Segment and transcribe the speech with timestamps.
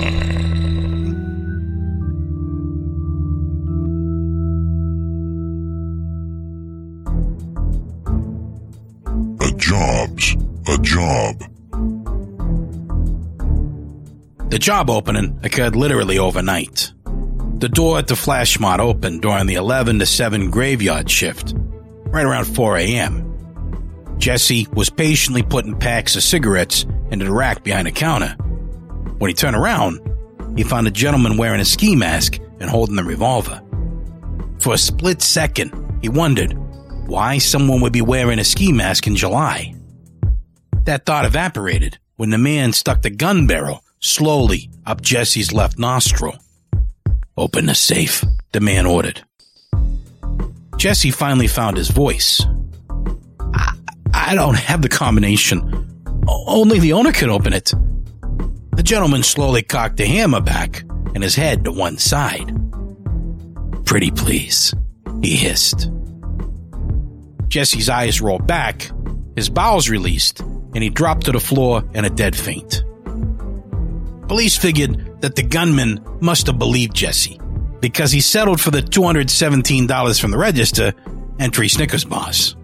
[10.15, 10.37] job's
[10.69, 11.39] a job.
[14.51, 16.93] The job opening occurred literally overnight.
[17.59, 21.55] The door at the Flash Mart opened during the 11 to 7 graveyard shift,
[22.07, 24.17] right around 4 a.m.
[24.19, 28.37] Jesse was patiently putting packs of cigarettes into the rack behind the counter.
[29.19, 30.01] When he turned around,
[30.57, 33.61] he found a gentleman wearing a ski mask and holding a revolver.
[34.59, 36.57] For a split second, he wondered
[37.07, 39.74] why someone would be wearing a ski mask in July.
[40.85, 46.37] That thought evaporated when the man stuck the gun barrel slowly up Jesse's left nostril.
[47.37, 48.23] Open the safe,
[48.53, 49.25] the man ordered.
[50.77, 52.45] Jesse finally found his voice.
[53.41, 53.79] I,
[54.13, 55.89] I don't have the combination.
[56.29, 57.73] Only the owner can open it.
[58.77, 60.85] The gentleman slowly cocked the hammer back
[61.15, 62.53] and his head to one side.
[63.87, 64.75] Pretty please,
[65.23, 65.91] he hissed.
[67.49, 68.91] Jesse's eyes rolled back,
[69.37, 70.43] his bowels released,
[70.75, 72.83] and he dropped to the floor in a dead faint.
[74.29, 77.41] Police figured that the gunman must have believed Jesse
[77.81, 80.95] because he settled for the $217 from the register
[81.39, 82.57] and three Snickers bars.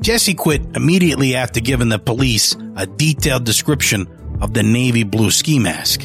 [0.00, 4.06] Jesse quit immediately after giving the police a detailed description
[4.40, 6.02] of the navy blue ski mask.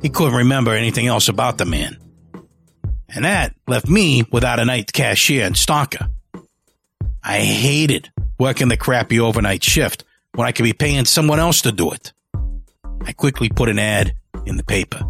[0.00, 1.96] He couldn't remember anything else about the man.
[3.08, 6.08] And that left me without a night cashier and stalker.
[7.22, 10.04] I hated working the crappy overnight shift
[10.34, 12.12] when I could be paying someone else to do it.
[13.04, 14.14] I quickly put an ad
[14.46, 15.00] in the paper.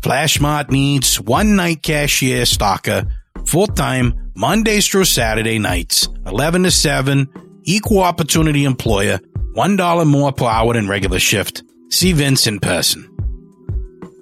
[0.00, 3.06] Flashmart needs one night cashier stalker,
[3.46, 7.28] full time, Mondays through Saturday nights, 11 to 7,
[7.64, 9.18] equal opportunity employer,
[9.54, 11.62] $1 more per hour than regular shift.
[11.90, 13.06] See Vince in person.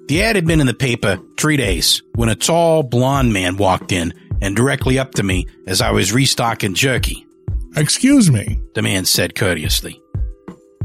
[0.07, 3.91] The ad had been in the paper three days when a tall, blond man walked
[3.91, 7.27] in and directly up to me as I was restocking jerky.
[7.75, 8.59] Excuse me.
[8.73, 10.01] The man said courteously.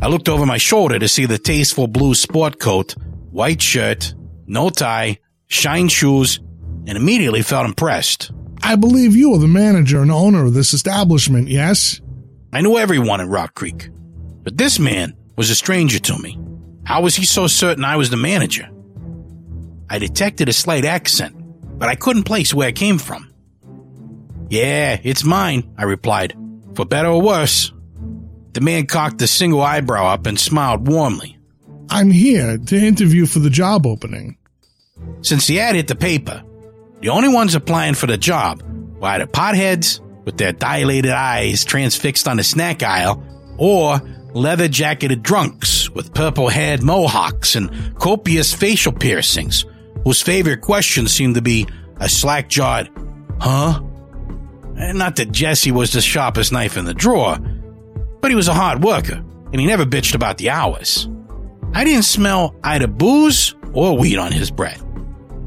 [0.00, 2.95] I looked over my shoulder to see the tasteful blue sport coat,
[3.31, 4.15] white shirt,
[4.47, 6.41] no tie, shine shoes,
[6.87, 8.31] and immediately felt impressed.
[8.62, 12.00] I believe you are the manager and owner of this establishment, yes?
[12.53, 13.89] I knew everyone in Rock Creek,
[14.43, 16.39] but this man was a stranger to me.
[16.84, 18.69] How was he so certain I was the manager?
[19.89, 21.34] I detected a slight accent,
[21.78, 23.33] but I couldn't place where it came from.
[24.51, 26.37] Yeah, it's mine, I replied.
[26.74, 27.72] For better or worse.
[28.53, 31.38] The man cocked a single eyebrow up and smiled warmly.
[31.91, 34.38] I'm here to interview for the job opening.
[35.22, 36.42] Since the ad hit the paper,
[37.00, 38.62] the only ones applying for the job
[39.00, 43.22] were either potheads with their dilated eyes transfixed on the snack aisle
[43.59, 44.00] or
[44.32, 49.65] leather jacketed drunks with purple haired mohawks and copious facial piercings,
[50.04, 51.66] whose favorite question seemed to be
[51.98, 52.91] a slack jawed,
[53.41, 53.80] huh?
[54.76, 57.38] And not that Jesse was the sharpest knife in the drawer,
[58.21, 59.22] but he was a hard worker,
[59.53, 61.09] and he never bitched about the hours.
[61.72, 64.84] I didn't smell either booze or weed on his breath.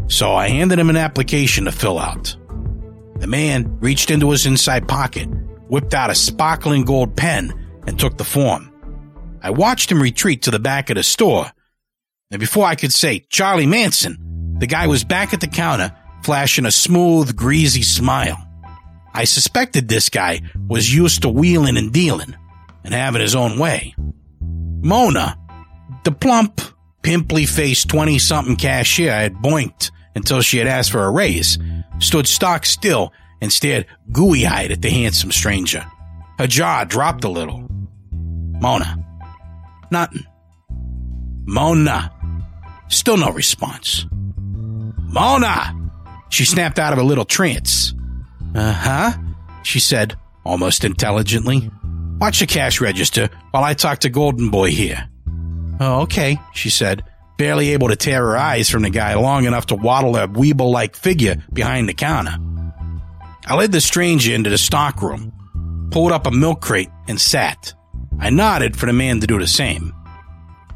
[0.07, 2.35] So I handed him an application to fill out.
[3.19, 5.27] The man reached into his inside pocket,
[5.69, 7.53] whipped out a sparkling gold pen,
[7.85, 8.71] and took the form.
[9.41, 11.51] I watched him retreat to the back of the store,
[12.31, 16.65] and before I could say Charlie Manson, the guy was back at the counter, flashing
[16.65, 18.37] a smooth, greasy smile.
[19.17, 22.35] I suspected this guy was used to wheeling and dealing
[22.83, 23.95] and having his own way.
[24.39, 25.39] Mona,
[26.03, 26.61] the plump,
[27.01, 31.57] pimply faced 20 something cashier I had boinked until she had asked for a raise,
[31.97, 33.11] stood stock still
[33.41, 35.83] and stared gooey eyed at the handsome stranger.
[36.37, 37.67] Her jaw dropped a little.
[38.11, 39.03] Mona.
[39.89, 40.27] Nothing.
[41.47, 42.11] Mona.
[42.89, 44.05] Still no response.
[44.11, 45.73] Mona!
[46.29, 47.95] She snapped out of a little trance.
[48.55, 49.11] Uh huh,
[49.63, 51.69] she said, almost intelligently.
[52.19, 55.07] Watch the cash register while I talk to Golden Boy here.
[55.79, 57.03] Oh, okay, she said,
[57.37, 60.71] barely able to tear her eyes from the guy long enough to waddle a weeble
[60.71, 62.35] like figure behind the counter.
[63.45, 65.31] I led the stranger into the stock room,
[65.91, 67.73] pulled up a milk crate, and sat.
[68.19, 69.93] I nodded for the man to do the same.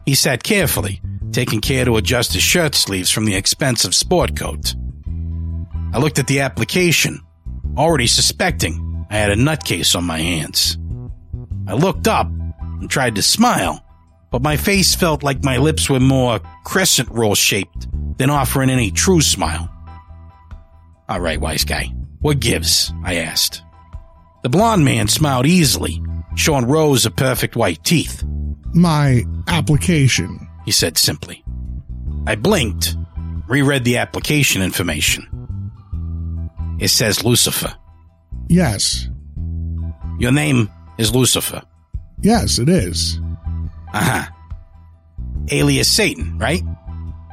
[0.06, 1.02] He sat carefully,
[1.32, 4.76] taking care to adjust his shirt sleeves from the expensive sport coat.
[5.94, 7.20] I looked at the application,
[7.78, 10.78] already suspecting I had a nutcase on my hands.
[11.68, 13.86] I looked up and tried to smile,
[14.32, 17.88] but my face felt like my lips were more crescent roll shaped
[18.18, 19.70] than offering any true smile.
[21.10, 21.88] All right, wise guy,
[22.22, 22.94] what gives?
[23.04, 23.64] I asked.
[24.44, 26.02] The blond man smiled easily,
[26.36, 28.24] showing rows of perfect white teeth.
[28.74, 31.44] My application, he said simply.
[32.26, 32.96] I blinked,
[33.48, 35.28] reread the application information.
[36.82, 37.74] It says Lucifer.
[38.50, 39.08] Yes.
[40.18, 40.68] Your name
[40.98, 41.62] is Lucifer.
[42.22, 43.20] Yes, it is.
[43.94, 44.32] Uh huh.
[45.52, 46.64] Alias Satan, right?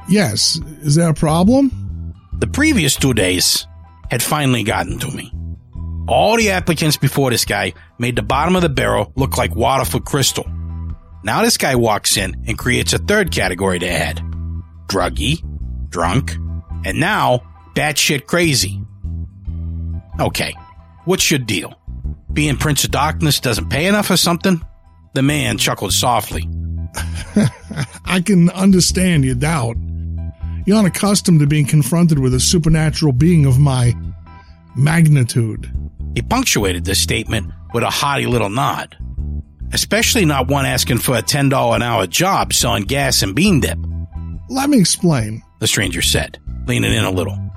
[0.07, 0.59] Yes.
[0.81, 2.13] Is there a problem?
[2.33, 3.65] The previous two days
[4.11, 5.33] had finally gotten to me.
[6.07, 10.05] All the applicants before this guy made the bottom of the barrel look like Waterford
[10.05, 10.45] crystal.
[11.23, 14.17] Now this guy walks in and creates a third category to add.
[14.87, 15.41] Druggy,
[15.89, 16.35] drunk,
[16.85, 17.41] and now
[17.75, 18.81] batshit crazy.
[20.19, 20.53] Okay,
[21.05, 21.79] what's your deal?
[22.33, 24.61] Being Prince of Darkness doesn't pay enough or something?
[25.13, 26.47] The man chuckled softly.
[28.05, 29.77] I can understand your doubt.
[30.65, 33.93] You're unaccustomed to being confronted with a supernatural being of my
[34.75, 35.71] magnitude.
[36.15, 38.97] He punctuated this statement with a haughty little nod.
[39.71, 43.79] Especially not one asking for a $10 an hour job selling gas and bean dip.
[44.49, 47.48] Let me explain, the stranger said, leaning in a little.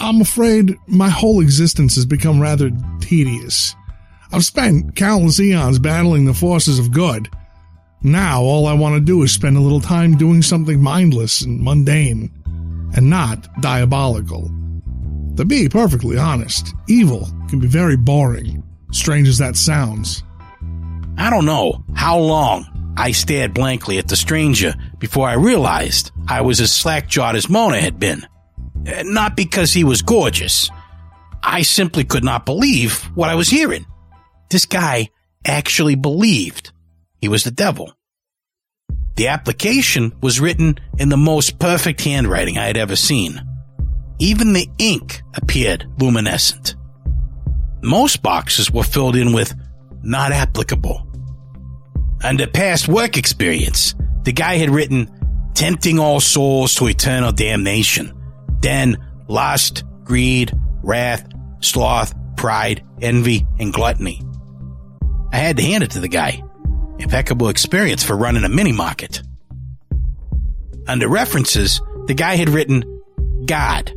[0.00, 2.70] I'm afraid my whole existence has become rather
[3.00, 3.74] tedious.
[4.32, 7.28] I've spent countless eons battling the forces of good.
[8.02, 11.62] Now all I want to do is spend a little time doing something mindless and
[11.62, 12.30] mundane,
[12.94, 14.50] and not diabolical.
[15.36, 18.62] To be perfectly honest, evil can be very boring,
[18.92, 20.22] strange as that sounds.
[21.16, 26.40] I don't know how long I stared blankly at the stranger before I realized I
[26.42, 28.26] was as slack jawed as Mona had been.
[28.86, 30.70] Uh, not because he was gorgeous.
[31.42, 33.86] I simply could not believe what I was hearing.
[34.50, 35.10] This guy
[35.46, 36.72] actually believed
[37.20, 37.92] he was the devil.
[39.16, 43.40] The application was written in the most perfect handwriting I had ever seen.
[44.18, 46.74] Even the ink appeared luminescent.
[47.82, 49.54] Most boxes were filled in with
[50.02, 51.06] not applicable.
[52.22, 55.10] Under past work experience, the guy had written
[55.54, 58.12] tempting all souls to eternal damnation.
[58.64, 58.96] Then
[59.28, 60.50] lust, greed,
[60.82, 61.28] wrath,
[61.60, 64.22] sloth, pride, envy, and gluttony.
[65.30, 66.42] I had to hand it to the guy.
[66.98, 69.20] Impeccable experience for running a mini market.
[70.86, 73.02] Under references, the guy had written
[73.44, 73.92] God.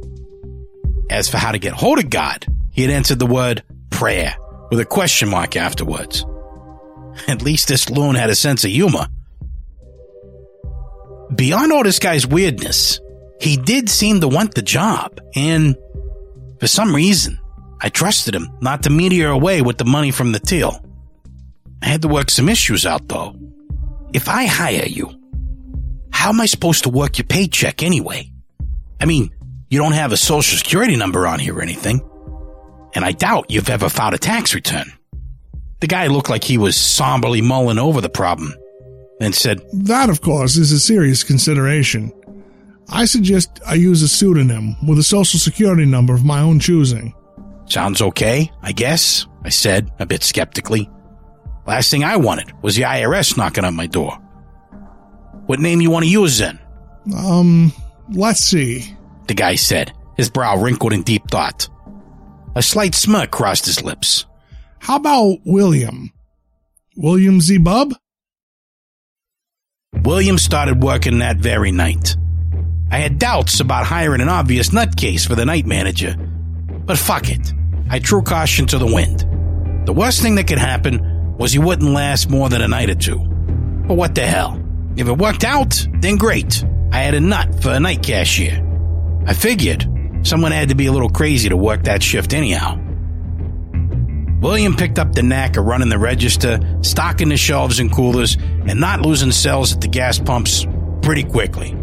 [1.10, 4.36] As for how to get hold of God, he had entered the word prayer
[4.70, 6.26] with a question mark afterwards.
[7.30, 9.08] At least this loon had a sense of humor.
[11.34, 13.00] Beyond all this guy's weirdness,
[13.40, 15.76] he did seem to want the job, and
[16.60, 17.40] for some reason,
[17.82, 20.84] I trusted him not to meteor away with the money from the till.
[21.82, 23.36] I had to work some issues out though.
[24.14, 25.12] If I hire you,
[26.12, 28.32] how am I supposed to work your paycheck anyway?
[29.00, 29.30] I mean,
[29.70, 32.02] you don't have a social security number on here or anything.
[32.96, 34.92] And I doubt you've ever filed a tax return.
[35.82, 38.56] The guy looked like he was somberly mulling over the problem,
[39.22, 42.12] and said, That, of course, is a serious consideration.
[42.90, 47.14] I suggest I use a pseudonym with a social security number of my own choosing.
[47.66, 50.90] Sounds okay, I guess, I said, a bit skeptically.
[51.66, 54.14] Last thing I wanted was the IRS knocking on my door.
[55.48, 56.60] What name you want to use then?
[57.16, 57.74] Um,
[58.14, 58.96] let's see.
[59.28, 61.68] the guy said, his brow wrinkled in deep thought.
[62.56, 64.26] A slight smirk crossed his lips.
[64.80, 66.12] How about William?
[66.96, 67.58] William Z.
[67.58, 67.94] Bub?
[70.04, 72.16] William started working that very night.
[72.90, 76.16] I had doubts about hiring an obvious nutcase for the night manager,
[76.86, 77.54] but fuck it.
[77.90, 79.26] I threw caution to the wind.
[79.86, 82.96] The worst thing that could happen was he wouldn't last more than a night or
[82.96, 83.20] two.
[83.88, 84.62] But what the hell?
[84.96, 86.64] If it worked out, then great.
[86.92, 88.64] I had a nut for a night cashier.
[89.26, 89.88] I figured
[90.24, 92.80] someone had to be a little crazy to work that shift anyhow.
[94.42, 98.80] William picked up the knack of running the register, stocking the shelves and coolers, and
[98.80, 100.66] not losing sales at the gas pumps
[101.02, 101.76] pretty quickly.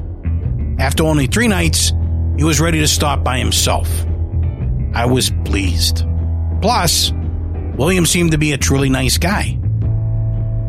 [0.78, 1.92] After only three nights,
[2.36, 3.88] he was ready to start by himself.
[4.92, 6.04] I was pleased.
[6.60, 7.12] Plus,
[7.76, 9.58] William seemed to be a truly nice guy.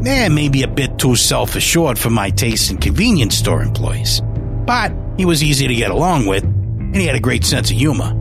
[0.05, 4.21] Eh, maybe a bit too self assured for my taste in convenience store employees.
[4.65, 7.77] But he was easy to get along with, and he had a great sense of
[7.77, 8.13] humor.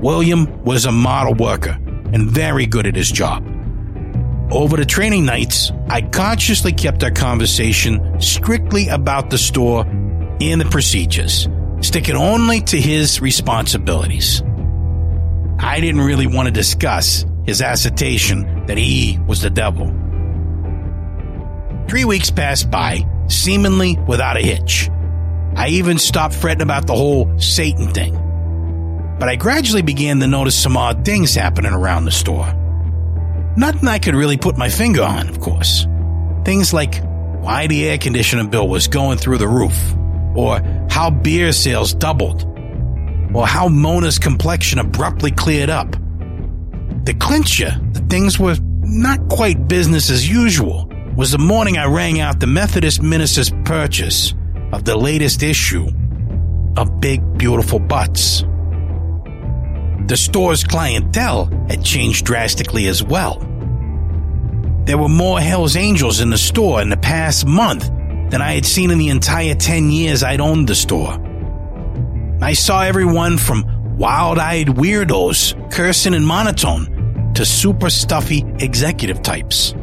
[0.00, 1.78] William was a model worker
[2.12, 3.44] and very good at his job.
[4.52, 9.84] Over the training nights, I consciously kept our conversation strictly about the store
[10.40, 11.48] and the procedures,
[11.80, 14.42] sticking only to his responsibilities.
[15.58, 19.86] I didn't really want to discuss his assertion that he was the devil.
[21.88, 24.90] Three weeks passed by, seemingly without a hitch.
[25.54, 28.14] I even stopped fretting about the whole Satan thing.
[29.18, 32.52] But I gradually began to notice some odd things happening around the store.
[33.56, 35.86] Nothing I could really put my finger on, of course.
[36.44, 37.02] Things like
[37.40, 39.94] why the air conditioning bill was going through the roof,
[40.36, 42.44] or how beer sales doubled,
[43.34, 45.90] or how Mona's complexion abruptly cleared up.
[47.04, 52.20] The clincher that things were not quite business as usual was the morning I rang
[52.20, 54.34] out the Methodist minister's purchase
[54.72, 55.88] of the latest issue
[56.76, 58.42] of Big Beautiful Butts.
[60.06, 63.38] The store's clientele had changed drastically as well.
[64.84, 67.90] There were more Hells Angels in the store in the past month
[68.30, 71.18] than I had seen in the entire 10 years I'd owned the store.
[72.40, 79.74] I saw everyone from wild eyed weirdos cursing in monotone to super stuffy executive types.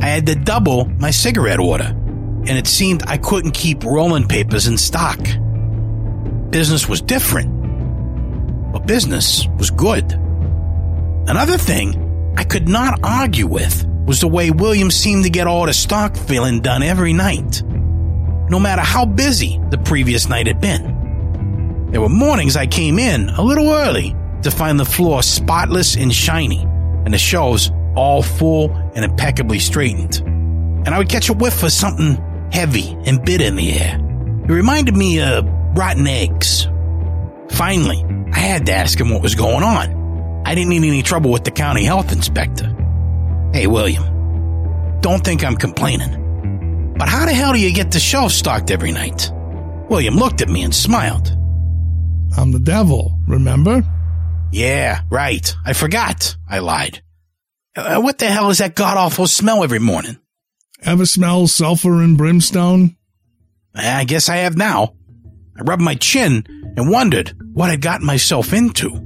[0.00, 4.66] I had to double my cigarette order, and it seemed I couldn't keep rolling papers
[4.66, 5.18] in stock.
[6.50, 10.12] Business was different, but business was good.
[11.28, 15.66] Another thing I could not argue with was the way William seemed to get all
[15.66, 17.62] the stock filling done every night,
[18.48, 21.88] no matter how busy the previous night had been.
[21.90, 26.12] There were mornings I came in a little early to find the floor spotless and
[26.12, 30.16] shiny, and the shelves all full and impeccably straightened.
[30.16, 32.22] And I would catch a whiff of something
[32.52, 33.96] heavy and bitter in the air.
[34.44, 36.68] It reminded me of rotten eggs.
[37.50, 40.42] Finally, I had to ask him what was going on.
[40.44, 42.72] I didn't need any trouble with the county health inspector.
[43.52, 46.25] Hey, William, don't think I'm complaining.
[46.98, 49.30] But how the hell do you get the shelf stocked every night?
[49.88, 51.28] William looked at me and smiled.
[52.36, 53.84] I'm the devil, remember?
[54.50, 55.54] Yeah, right.
[55.64, 56.36] I forgot.
[56.48, 57.02] I lied.
[57.76, 60.16] Uh, what the hell is that god awful smell every morning?
[60.82, 62.96] Ever smell sulfur and brimstone?
[63.74, 64.94] I guess I have now.
[65.58, 66.44] I rubbed my chin
[66.76, 69.05] and wondered what I'd gotten myself into.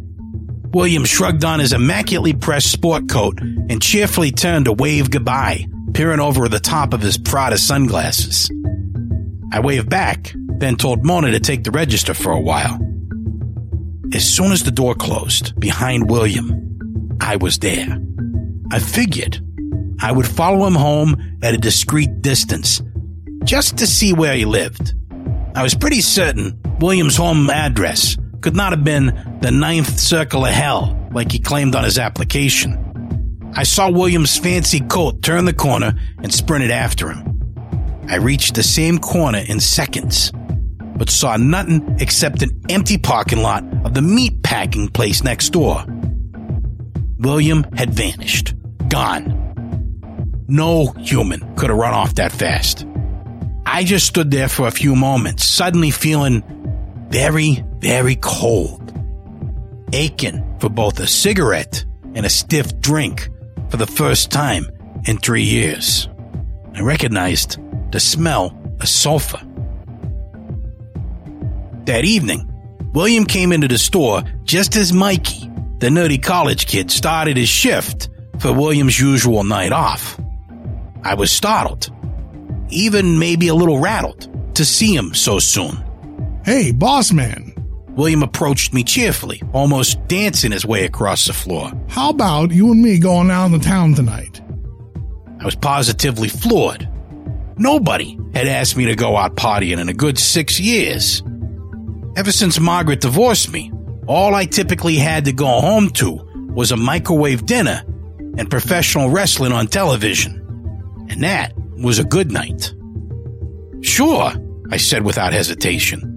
[0.72, 6.20] William shrugged on his immaculately pressed sport coat and cheerfully turned to wave goodbye, peering
[6.20, 8.48] over the top of his Prada sunglasses.
[9.52, 12.78] I waved back, then told Mona to take the register for a while.
[14.14, 17.98] As soon as the door closed behind William, I was there.
[18.70, 19.40] I figured
[20.00, 22.80] I would follow him home at a discreet distance,
[23.42, 24.94] just to see where he lived.
[25.56, 30.52] I was pretty certain William's home address could not have been the ninth circle of
[30.52, 32.87] hell like he claimed on his application.
[33.54, 37.26] I saw William's fancy coat turn the corner and sprinted after him.
[38.09, 40.32] I reached the same corner in seconds,
[40.97, 45.85] but saw nothing except an empty parking lot of the meat packing place next door.
[47.18, 48.54] William had vanished,
[48.88, 49.37] gone.
[50.49, 52.87] No human could have run off that fast.
[53.66, 56.42] I just stood there for a few moments, suddenly feeling
[57.11, 58.93] very, very cold.
[59.93, 63.29] Aching for both a cigarette and a stiff drink
[63.69, 64.71] for the first time
[65.05, 66.09] in three years.
[66.75, 67.59] I recognized
[67.93, 69.40] the smell of sulfur.
[71.87, 72.49] That evening,
[72.95, 78.09] William came into the store just as Mikey, the nerdy college kid, started his shift
[78.38, 80.21] for William's usual night off.
[81.02, 81.90] I was startled,
[82.69, 85.89] even maybe a little rattled, to see him so soon.
[86.44, 87.52] Hey, boss man,
[87.90, 91.70] William approached me cheerfully, almost dancing his way across the floor.
[91.88, 94.40] How about you and me going out in the town tonight?
[95.38, 96.88] I was positively floored.
[97.59, 101.23] Nobody had asked me to go out partying in a good six years.
[102.16, 103.70] Ever since Margaret divorced me,
[104.06, 106.12] all I typically had to go home to
[106.54, 107.82] was a microwave dinner
[108.38, 110.37] and professional wrestling on television.
[111.11, 112.75] And that was a good night.
[113.82, 114.32] Sure,
[114.70, 116.10] I said without hesitation.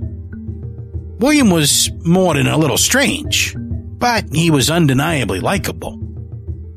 [1.24, 5.96] William was more than a little strange, but he was undeniably likable.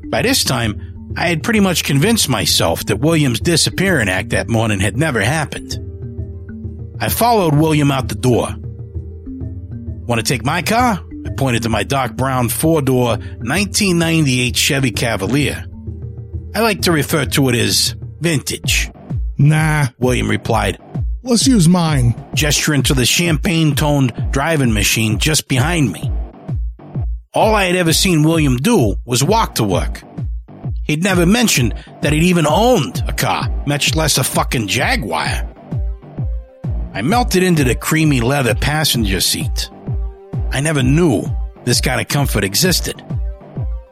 [0.07, 4.79] By this time, I had pretty much convinced myself that William's disappearing act that morning
[4.79, 5.77] had never happened.
[7.01, 8.47] I followed William out the door.
[10.07, 11.03] Want to take my car?
[11.25, 15.65] I pointed to my dark brown four door 1998 Chevy Cavalier.
[16.55, 18.89] I like to refer to it as vintage.
[19.37, 20.79] Nah, William replied,
[21.27, 22.15] let's use mine.
[22.33, 26.11] gesturing to the champagne toned driving machine just behind me.
[27.33, 30.01] All I had ever seen William do was walk to work.
[30.83, 35.47] He'd never mentioned that he'd even owned a car, much less a fucking Jaguar.
[36.93, 39.69] I melted into the creamy leather passenger seat.
[40.51, 41.23] I never knew
[41.65, 43.03] this kind of comfort existed.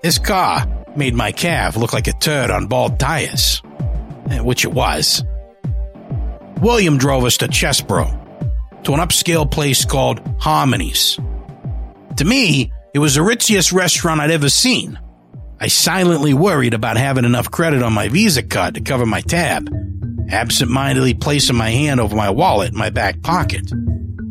[0.02, 0.66] This car
[0.96, 3.62] made my Cav look like a turd on bald tires,
[4.30, 5.24] eh, which it was.
[6.62, 11.20] William drove us to Chesbro, to an upscale place called Harmonies.
[12.18, 14.98] To me, it was the ritziest restaurant I'd ever seen.
[15.60, 19.70] I silently worried about having enough credit on my Visa card to cover my tab,
[20.30, 23.70] absent mindedly placing my hand over my wallet in my back pocket.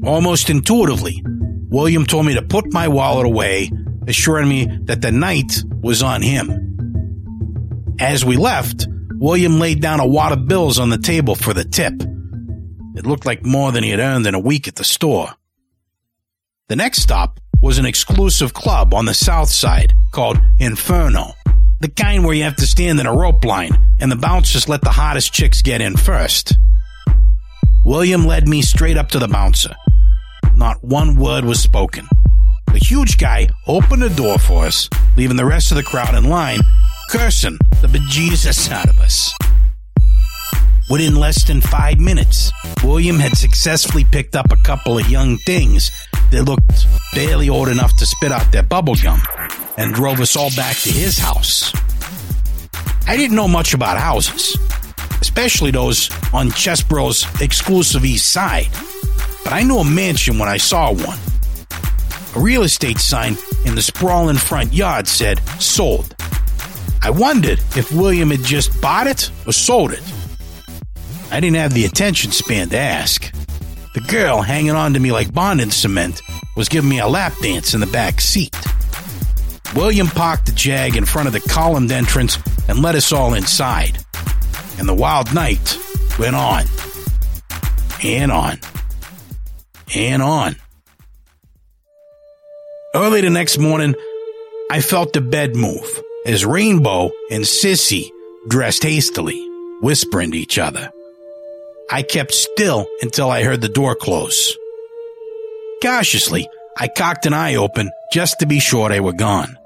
[0.05, 1.23] Almost intuitively,
[1.69, 3.71] William told me to put my wallet away,
[4.07, 6.61] assuring me that the night was on him.
[7.99, 8.87] As we left,
[9.19, 11.95] William laid down a wad of bills on the table for the tip.
[12.97, 15.31] It looked like more than he had earned in a week at the store.
[16.69, 21.33] The next stop was an exclusive club on the south side called Inferno.
[21.81, 24.83] The kind where you have to stand in a rope line and the bouncers let
[24.83, 26.59] the hottest chicks get in first.
[27.85, 29.75] William led me straight up to the bouncer.
[30.57, 32.09] Not one word was spoken.
[32.73, 36.29] The huge guy opened the door for us, leaving the rest of the crowd in
[36.29, 36.61] line,
[37.11, 39.33] cursing the bejesus out of us.
[40.91, 45.91] Within less than five minutes, William had successfully picked up a couple of young things
[46.31, 49.21] that looked barely old enough to spit out their bubble gum
[49.79, 51.73] and drove us all back to his house.
[53.07, 54.59] I didn't know much about houses,
[55.21, 58.69] especially those on Chesbro's exclusive east side,
[59.43, 61.19] but I knew a mansion when I saw one.
[62.37, 66.15] A real estate sign in the sprawling front yard said sold.
[67.05, 70.03] I wondered if William had just bought it or sold it.
[71.31, 73.31] I didn't have the attention span to ask.
[73.93, 76.23] The girl hanging on to me like bonding cement
[76.57, 78.57] was giving me a lap dance in the back seat.
[79.77, 82.39] William parked the Jag in front of the columned entrance
[82.69, 83.99] and let us all inside.
[84.79, 85.77] And the wild night
[86.19, 86.65] went on.
[88.03, 88.59] And on.
[89.95, 90.57] And on.
[92.95, 93.95] Early the next morning,
[94.71, 98.11] I felt the bed move as Rainbow and Sissy
[98.49, 99.41] dressed hastily,
[99.81, 100.91] whispering to each other.
[101.91, 104.57] I kept still until I heard the door close.
[105.83, 109.59] Cautiously, I cocked an eye open just to be sure they were gone.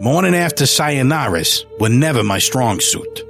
[0.00, 3.24] Morning after sayonaras were never my strong suit.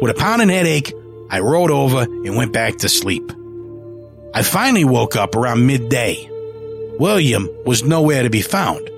[0.00, 0.92] With a pounding headache,
[1.30, 3.32] I rolled over and went back to sleep.
[4.34, 6.28] I finally woke up around midday.
[6.98, 8.90] William was nowhere to be found.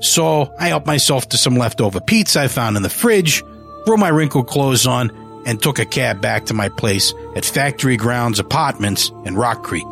[0.00, 3.42] So I helped myself to some leftover pizza I found in the fridge,
[3.84, 5.10] threw my wrinkled clothes on,
[5.46, 9.86] and took a cab back to my place at Factory Grounds Apartments in Rock Creek.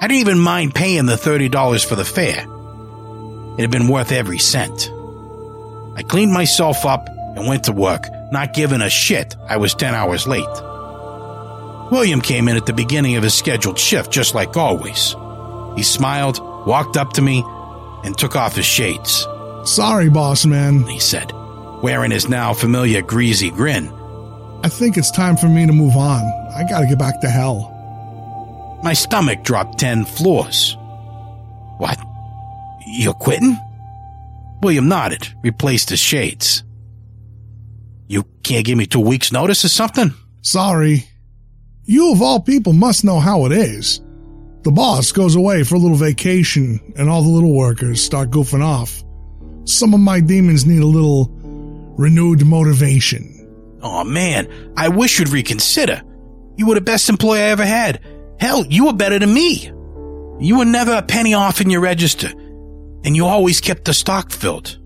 [0.00, 2.46] I didn't even mind paying the $30 for the fare.
[3.56, 4.90] It had been worth every cent.
[5.96, 9.94] I cleaned myself up and went to work, not giving a shit I was 10
[9.94, 10.44] hours late.
[11.90, 15.14] William came in at the beginning of his scheduled shift, just like always.
[15.76, 17.42] He smiled, walked up to me,
[18.06, 19.26] and took off his shades.
[19.64, 20.84] Sorry, boss man.
[20.84, 21.32] He said,
[21.82, 23.92] wearing his now familiar greasy grin.
[24.62, 26.22] I think it's time for me to move on.
[26.54, 27.72] I gotta get back to hell.
[28.82, 30.76] My stomach dropped 10 floors.
[31.78, 31.98] What?
[32.86, 33.58] You're quitting?
[34.62, 36.62] William nodded, replaced his shades.
[38.08, 40.14] You can't give me two weeks' notice or something?
[40.42, 41.08] Sorry.
[41.84, 44.00] You of all people must know how it is.
[44.66, 48.64] The boss goes away for a little vacation and all the little workers start goofing
[48.64, 49.04] off.
[49.64, 51.30] Some of my demons need a little
[51.96, 53.78] renewed motivation.
[53.80, 56.02] Oh man, I wish you'd reconsider.
[56.56, 58.00] You were the best employee I ever had.
[58.40, 59.66] Hell, you were better than me.
[60.40, 62.30] You were never a penny off in your register,
[63.04, 64.80] and you always kept the stock filled.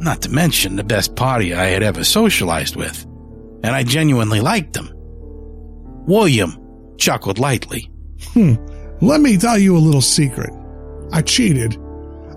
[0.00, 3.06] Not to mention the best party I had ever socialized with,
[3.64, 4.90] and I genuinely liked them.
[6.06, 6.58] William
[6.98, 7.90] chuckled lightly.
[8.32, 8.54] Hmm.
[9.00, 10.50] Let me tell you a little secret.
[11.12, 11.76] I cheated.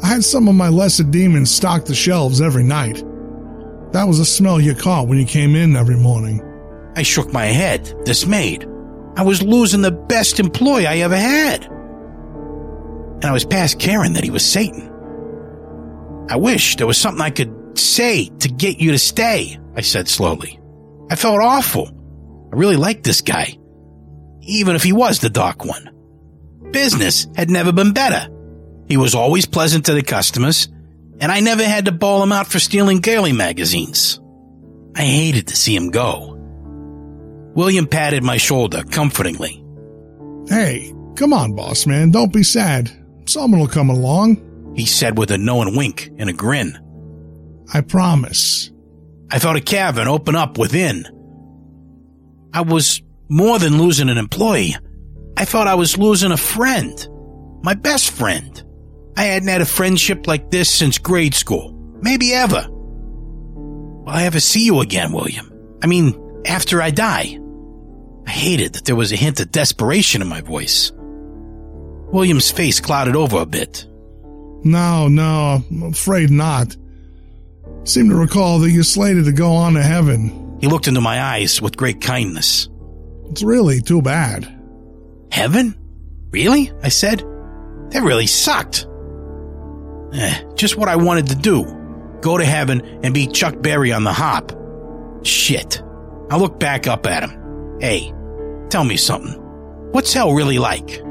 [0.01, 3.03] I had some of my lesser demons stock the shelves every night.
[3.91, 6.41] That was the smell you caught when you came in every morning.
[6.95, 8.67] I shook my head, dismayed.
[9.15, 11.65] I was losing the best employee I ever had.
[11.65, 14.85] And I was past caring that he was Satan.
[16.29, 20.07] I wish there was something I could say to get you to stay, I said
[20.07, 20.59] slowly.
[21.09, 21.87] I felt awful.
[22.53, 23.57] I really liked this guy,
[24.49, 25.89] even if he was the dark one.
[26.71, 28.33] Business had never been better.
[28.87, 30.67] He was always pleasant to the customers,
[31.19, 34.19] and I never had to bawl him out for stealing girly magazines.
[34.95, 36.35] I hated to see him go.
[37.55, 39.63] William patted my shoulder comfortingly.
[40.47, 42.91] Hey, come on, boss man, don't be sad.
[43.25, 46.77] Someone will come along, he said with a knowing wink and a grin.
[47.71, 48.71] I promise.
[49.31, 51.05] I felt a cavern open up within.
[52.51, 54.75] I was more than losing an employee.
[55.37, 57.07] I thought I was losing a friend.
[57.63, 58.63] My best friend.
[59.15, 61.73] I hadn't had a friendship like this since grade school.
[62.01, 62.67] Maybe ever.
[62.69, 65.51] Will I ever see you again, William?
[65.81, 67.39] I mean, after I die?
[68.25, 70.91] I hated that there was a hint of desperation in my voice.
[72.11, 73.85] William's face clouded over a bit.
[74.63, 76.75] No, no, I'm afraid not.
[77.83, 80.57] Seem to recall that you're slated to go on to heaven.
[80.59, 82.67] He looked into my eyes with great kindness.
[83.29, 84.47] It's really too bad.
[85.31, 85.75] Heaven?
[86.31, 86.71] Really?
[86.83, 87.19] I said.
[87.91, 88.87] That really sucked.
[90.13, 91.63] Eh, just what I wanted to do.
[92.21, 94.51] Go to heaven and be Chuck Berry on the hop.
[95.23, 95.81] Shit.
[96.29, 97.77] I looked back up at him.
[97.79, 98.13] Hey,
[98.69, 99.33] tell me something.
[99.91, 101.01] What's hell really like?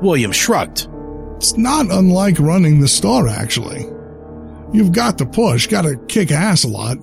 [0.00, 0.88] William shrugged.
[1.36, 3.86] It's not unlike running the store, actually.
[4.72, 6.98] You've got to push, gotta kick ass a lot.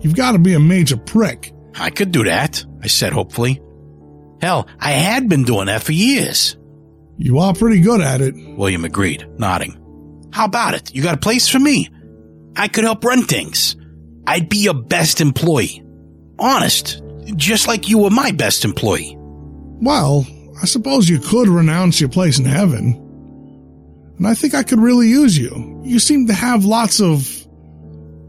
[0.00, 1.52] You've got to be a major prick.
[1.74, 3.60] I could do that, I said hopefully.
[4.40, 6.56] Hell, I had been doing that for years.
[7.16, 8.34] You are pretty good at it.
[8.36, 10.28] William agreed, nodding.
[10.32, 10.94] How about it?
[10.94, 11.88] You got a place for me?
[12.56, 13.76] I could help run things.
[14.26, 15.82] I'd be your best employee.
[16.38, 17.02] Honest,
[17.34, 19.16] just like you were my best employee.
[19.18, 20.26] Well,
[20.60, 23.04] I suppose you could renounce your place in heaven.
[24.18, 25.80] And I think I could really use you.
[25.84, 27.34] You seem to have lots of.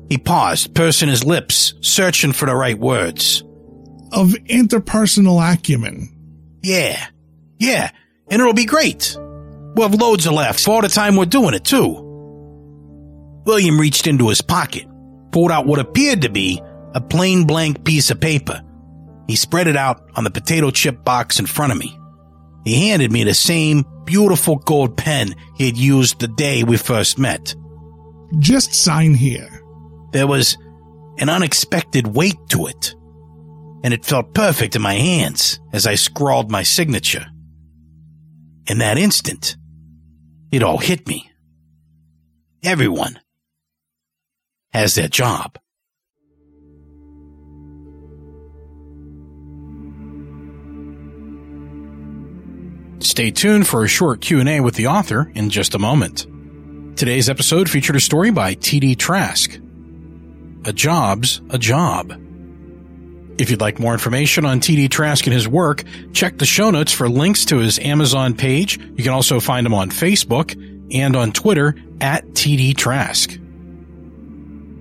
[0.09, 3.43] He paused, pursing his lips, searching for the right words.
[4.11, 6.09] Of interpersonal acumen.
[6.61, 7.07] Yeah,
[7.57, 7.91] yeah,
[8.29, 9.15] and it'll be great.
[9.17, 12.05] We'll have loads of laughs all the time we're doing it, too.
[13.45, 14.85] William reached into his pocket,
[15.31, 16.61] pulled out what appeared to be
[16.93, 18.61] a plain blank piece of paper.
[19.27, 21.97] He spread it out on the potato chip box in front of me.
[22.65, 27.19] He handed me the same beautiful gold pen he had used the day we first
[27.19, 27.55] met.
[28.39, 29.61] Just sign here.
[30.11, 30.57] There was
[31.19, 32.95] an unexpected weight to it,
[33.83, 37.25] and it felt perfect in my hands as I scrawled my signature.
[38.67, 39.57] In that instant,
[40.51, 41.31] it all hit me.
[42.63, 43.19] Everyone
[44.73, 45.57] has their job.
[52.99, 56.27] Stay tuned for a short Q&A with the author in just a moment.
[56.97, 58.95] Today's episode featured a story by T.D.
[58.95, 59.57] Trask.
[60.65, 62.28] A job's a job.
[63.39, 64.89] If you'd like more information on T.D.
[64.89, 68.77] Trask and his work, check the show notes for links to his Amazon page.
[68.77, 70.53] You can also find him on Facebook
[70.93, 73.39] and on Twitter at TD Trask.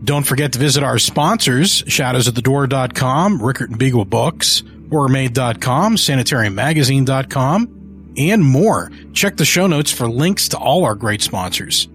[0.03, 8.91] Don't forget to visit our sponsors, shadowsatthedoor.com, Rickert and Beagle Books, HorrorMade.com, SanitariumMagazine.com, and more.
[9.13, 11.89] Check the show notes for links to all our great sponsors.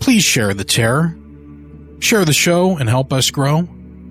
[0.00, 1.16] Please share the terror.
[2.00, 3.68] Share the show and help us grow.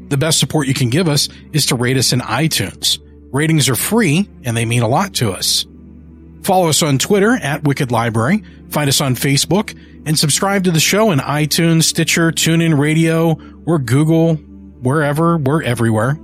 [0.09, 2.99] The best support you can give us is to rate us in iTunes.
[3.31, 5.65] Ratings are free and they mean a lot to us.
[6.43, 10.79] Follow us on Twitter at Wicked Library, find us on Facebook, and subscribe to the
[10.79, 16.17] show in iTunes, Stitcher, TuneIn Radio, or Google, wherever, we're everywhere.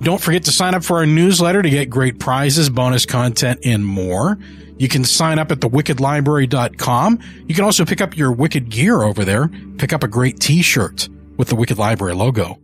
[0.00, 3.84] Don't forget to sign up for our newsletter to get great prizes, bonus content, and
[3.84, 4.38] more.
[4.76, 7.18] You can sign up at thewickedlibrary.com.
[7.46, 9.48] You can also pick up your Wicked gear over there.
[9.78, 12.58] Pick up a great t-shirt with the Wicked Library logo.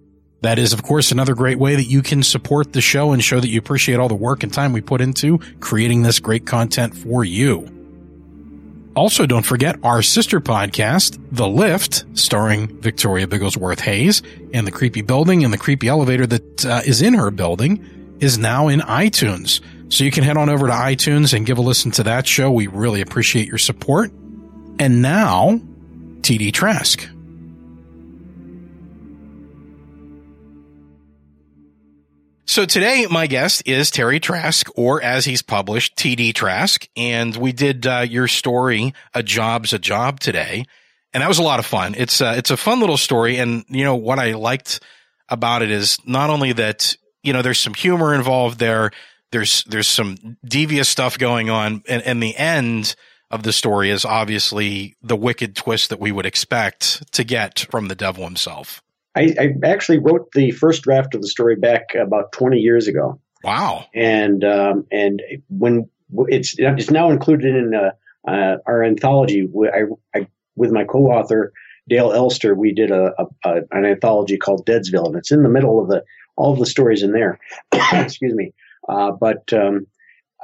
[0.44, 3.40] That is, of course, another great way that you can support the show and show
[3.40, 6.94] that you appreciate all the work and time we put into creating this great content
[6.94, 7.66] for you.
[8.94, 15.00] Also, don't forget our sister podcast, The Lift, starring Victoria Bigglesworth Hayes, and the creepy
[15.00, 19.62] building and the creepy elevator that uh, is in her building is now in iTunes.
[19.90, 22.52] So you can head on over to iTunes and give a listen to that show.
[22.52, 24.12] We really appreciate your support.
[24.78, 25.62] And now,
[26.20, 27.13] TD Trask.
[32.55, 36.87] So today, my guest is Terry Trask, or as he's published, TD Trask.
[36.97, 40.64] And we did uh, your story, A Job's a Job today.
[41.12, 41.97] And that was a lot of fun.
[41.99, 43.38] It's uh, it's a fun little story.
[43.38, 44.79] And, you know, what I liked
[45.29, 48.93] about it is not only that, you know, there's some humor involved there,
[49.33, 51.83] there's, there's some devious stuff going on.
[51.88, 52.95] And, and the end
[53.33, 57.88] of the story is obviously the wicked twist that we would expect to get from
[57.88, 58.81] the devil himself.
[59.14, 63.20] I, I, actually wrote the first draft of the story back about 20 years ago.
[63.42, 63.85] Wow!
[63.94, 65.88] And um, and when
[66.29, 67.90] it's it's now included in uh,
[68.29, 71.53] uh, our anthology, I, I, with my co-author
[71.88, 75.48] Dale Elster, we did a, a, a, an anthology called Deadsville, and it's in the
[75.48, 76.03] middle of the
[76.37, 77.38] all of the stories in there.
[77.92, 78.55] Excuse me,
[78.88, 79.87] uh, but um,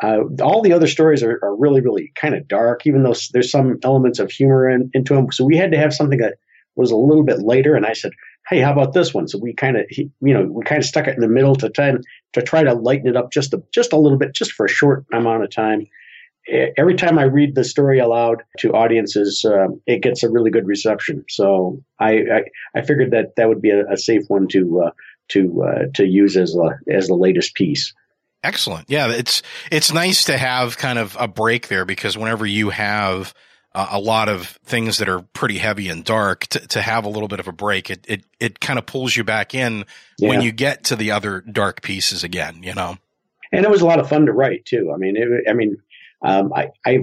[0.03, 3.51] uh, all the other stories are, are really really kind of dark, even though there's
[3.51, 5.33] some elements of humor in, into them.
[5.33, 6.35] So we had to have something that
[6.77, 8.13] was a little bit later, and I said,
[8.49, 9.29] hey, how about this one?
[9.29, 11.69] So we kind of, you know, we kind of stuck it in the middle to
[11.71, 11.93] try
[12.33, 14.71] to try to lighten it up just a, just a little bit, just for a
[14.71, 15.87] short amount of time.
[16.77, 20.67] Every time I read the story aloud to audiences, uh, it gets a really good
[20.67, 21.25] reception.
[21.29, 22.43] So I, I,
[22.75, 24.91] I figured that that would be a, a safe one to uh,
[25.29, 27.95] to uh, to use as a, as the latest piece.
[28.43, 28.89] Excellent.
[28.89, 33.35] Yeah, it's it's nice to have kind of a break there because whenever you have
[33.75, 37.09] uh, a lot of things that are pretty heavy and dark to, to have a
[37.09, 37.91] little bit of a break.
[37.91, 39.85] It, it, it kind of pulls you back in
[40.19, 40.29] yeah.
[40.29, 42.97] when you get to the other dark pieces again, you know?
[43.53, 44.93] And it was a lot of fun to write too.
[44.95, 45.77] I mean, it, I mean,
[46.23, 47.01] um, I, I,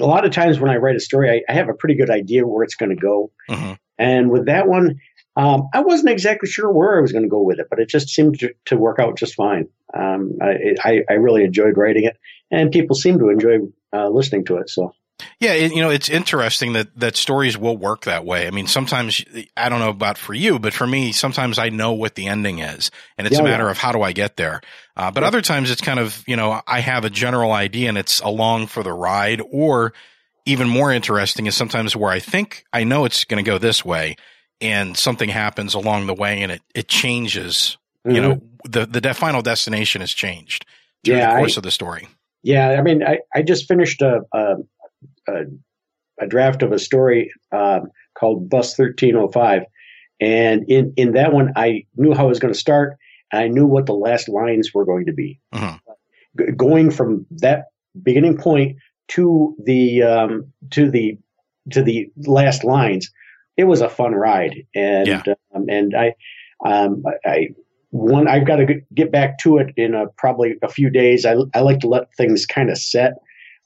[0.00, 2.10] a lot of times when I write a story, I, I have a pretty good
[2.10, 3.30] idea where it's going to go.
[3.48, 3.72] Mm-hmm.
[3.98, 5.00] And with that one,
[5.36, 7.88] um, I wasn't exactly sure where I was going to go with it, but it
[7.88, 9.68] just seemed to, to work out just fine.
[9.92, 12.16] Um, I, I, I, really enjoyed writing it,
[12.50, 13.58] and people seem to enjoy
[13.92, 14.68] uh, listening to it.
[14.68, 14.94] So
[15.40, 18.46] yeah, it, you know, it's interesting that that stories will work that way.
[18.46, 19.24] I mean, sometimes
[19.56, 22.58] I don't know about for you, but for me, sometimes I know what the ending
[22.58, 23.70] is, and it's yeah, a matter yeah.
[23.70, 24.60] of how do I get there.
[24.96, 25.28] Uh, but yeah.
[25.28, 28.66] other times, it's kind of you know I have a general idea, and it's along
[28.66, 29.40] for the ride.
[29.50, 29.94] Or
[30.44, 33.84] even more interesting is sometimes where I think I know it's going to go this
[33.84, 34.16] way,
[34.60, 37.78] and something happens along the way, and it it changes.
[38.06, 38.16] Mm-hmm.
[38.16, 38.70] You know, mm-hmm.
[38.70, 40.66] the the de- final destination has changed
[41.04, 42.08] through the course I, of the story.
[42.46, 44.54] Yeah, I mean, I, I just finished a, a
[45.28, 45.44] a,
[46.20, 49.62] a draft of a story um, called Bus 1305.
[50.20, 52.96] And in, in that one, I knew how I was going to start,
[53.32, 55.38] and I knew what the last lines were going to be.
[55.52, 55.78] Uh-huh.
[56.38, 57.66] G- going from that
[58.02, 61.18] beginning point to the um, to the
[61.70, 63.10] to the last lines,
[63.56, 65.22] it was a fun ride, and yeah.
[65.54, 66.14] um, and I
[66.64, 67.48] um, I
[67.90, 71.26] one I've got to get back to it in a, probably a few days.
[71.26, 73.14] I I like to let things kind of set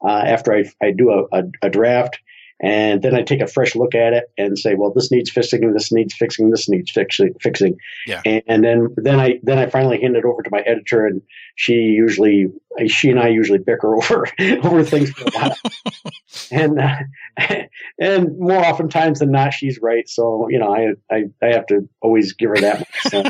[0.04, 2.18] uh, after I, I do a, a, a, draft.
[2.62, 5.72] And then I take a fresh look at it and say, well, this needs fixing,
[5.72, 7.78] this needs fixing, this needs fixing, fixing.
[8.06, 8.20] Yeah.
[8.26, 11.22] And, and then, then I, then I finally hand it over to my editor and
[11.54, 12.48] she usually,
[12.86, 14.26] she and I usually bicker over,
[14.62, 15.56] over things for a while.
[16.50, 16.96] and, uh,
[17.98, 20.06] and more oftentimes than not, she's right.
[20.06, 22.86] So, you know, I, I, I have to always give her that.
[23.08, 23.22] So,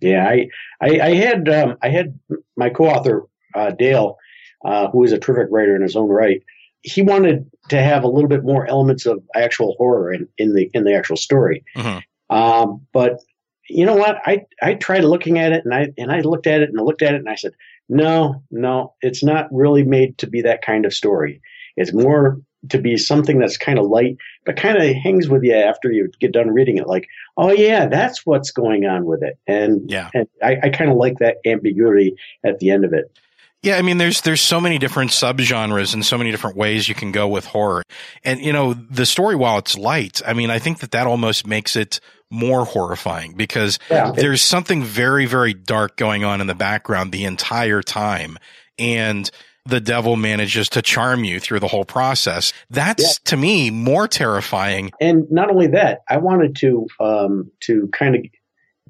[0.00, 0.26] yeah.
[0.26, 0.48] I,
[0.80, 2.18] I, I had, um, I had
[2.56, 4.16] my co-author, uh, Dale,
[4.64, 6.42] uh, who is a terrific writer in his own right,
[6.82, 10.70] he wanted to have a little bit more elements of actual horror in, in the
[10.74, 11.64] in the actual story.
[11.76, 12.34] Mm-hmm.
[12.34, 13.20] Um, but
[13.68, 14.16] you know what?
[14.24, 16.82] I I tried looking at it and I and I looked at it and I
[16.82, 17.52] looked at it and I said,
[17.88, 21.40] no, no, it's not really made to be that kind of story.
[21.76, 25.54] It's more to be something that's kind of light, but kind of hangs with you
[25.54, 26.86] after you get done reading it.
[26.86, 30.90] Like, oh yeah, that's what's going on with it, and yeah, and I, I kind
[30.90, 33.18] of like that ambiguity at the end of it.
[33.62, 36.94] Yeah, I mean, there's there's so many different subgenres and so many different ways you
[36.94, 37.82] can go with horror,
[38.24, 41.46] and you know, the story while it's light, I mean, I think that that almost
[41.46, 44.12] makes it more horrifying because yeah.
[44.12, 48.38] there's something very very dark going on in the background the entire time,
[48.78, 49.30] and
[49.66, 52.54] the devil manages to charm you through the whole process.
[52.70, 53.30] That's yeah.
[53.30, 54.90] to me more terrifying.
[55.02, 58.24] And not only that, I wanted to um, to kind of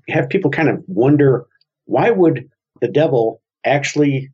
[0.09, 1.47] have people kind of wonder
[1.87, 2.49] why would
[2.81, 4.31] the devil actually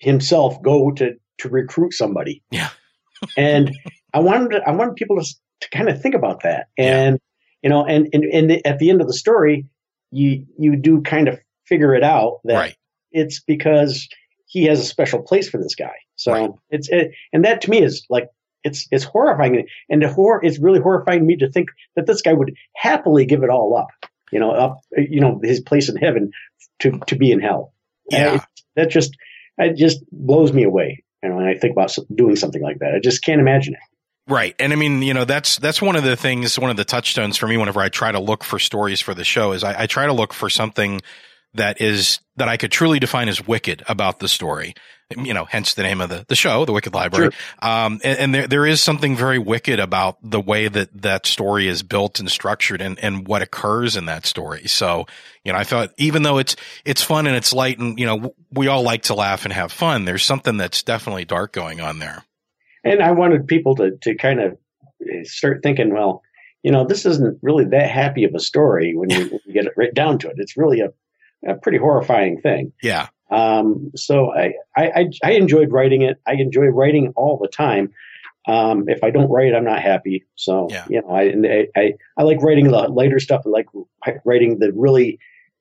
[0.00, 2.42] himself go to to recruit somebody.
[2.50, 2.70] Yeah.
[3.36, 3.76] and
[4.12, 5.26] I wanted I wanted people to
[5.60, 6.68] to kind of think about that.
[6.76, 7.18] And
[7.62, 7.68] yeah.
[7.68, 9.66] you know, and, and and at the end of the story,
[10.10, 12.76] you you do kind of figure it out that right.
[13.12, 14.08] it's because
[14.46, 15.94] he has a special place for this guy.
[16.16, 16.50] So right.
[16.70, 18.28] it's it, and that to me is like
[18.64, 22.32] it's it's horrifying and the horror it's really horrifying me to think that this guy
[22.32, 23.88] would happily give it all up.
[24.32, 26.32] You know, up you know his place in heaven
[26.80, 27.72] to to be in hell.
[28.10, 28.44] Yeah.
[28.76, 29.16] that just
[29.60, 31.02] it just blows me away.
[31.22, 33.80] And when I think about doing something like that, I just can't imagine it.
[34.26, 34.54] Right.
[34.58, 37.36] And I mean, you know, that's that's one of the things, one of the touchstones
[37.36, 39.86] for me whenever I try to look for stories for the show is I, I
[39.86, 41.00] try to look for something
[41.54, 44.74] that is that I could truly define as wicked about the story.
[45.16, 47.32] You know, hence the name of the, the show, The Wicked Library.
[47.32, 47.68] Sure.
[47.68, 51.66] Um, and, and, there, there is something very wicked about the way that that story
[51.66, 54.68] is built and structured and, and what occurs in that story.
[54.68, 55.06] So,
[55.44, 58.34] you know, I thought even though it's, it's fun and it's light and, you know,
[58.52, 61.98] we all like to laugh and have fun, there's something that's definitely dark going on
[61.98, 62.22] there.
[62.84, 64.58] And I wanted people to, to kind of
[65.24, 66.22] start thinking, well,
[66.62, 69.66] you know, this isn't really that happy of a story when you, when you get
[69.66, 70.34] it right down to it.
[70.36, 70.90] It's really a,
[71.46, 72.72] a pretty horrifying thing.
[72.82, 73.08] Yeah.
[73.30, 76.20] Um, so I, I, I enjoyed writing it.
[76.26, 77.92] I enjoy writing all the time.
[78.48, 80.26] Um, if I don't write, I'm not happy.
[80.34, 80.86] So, yeah.
[80.88, 83.42] you know, I, I, I like writing the lighter stuff.
[83.46, 83.68] I like
[84.24, 85.18] writing the really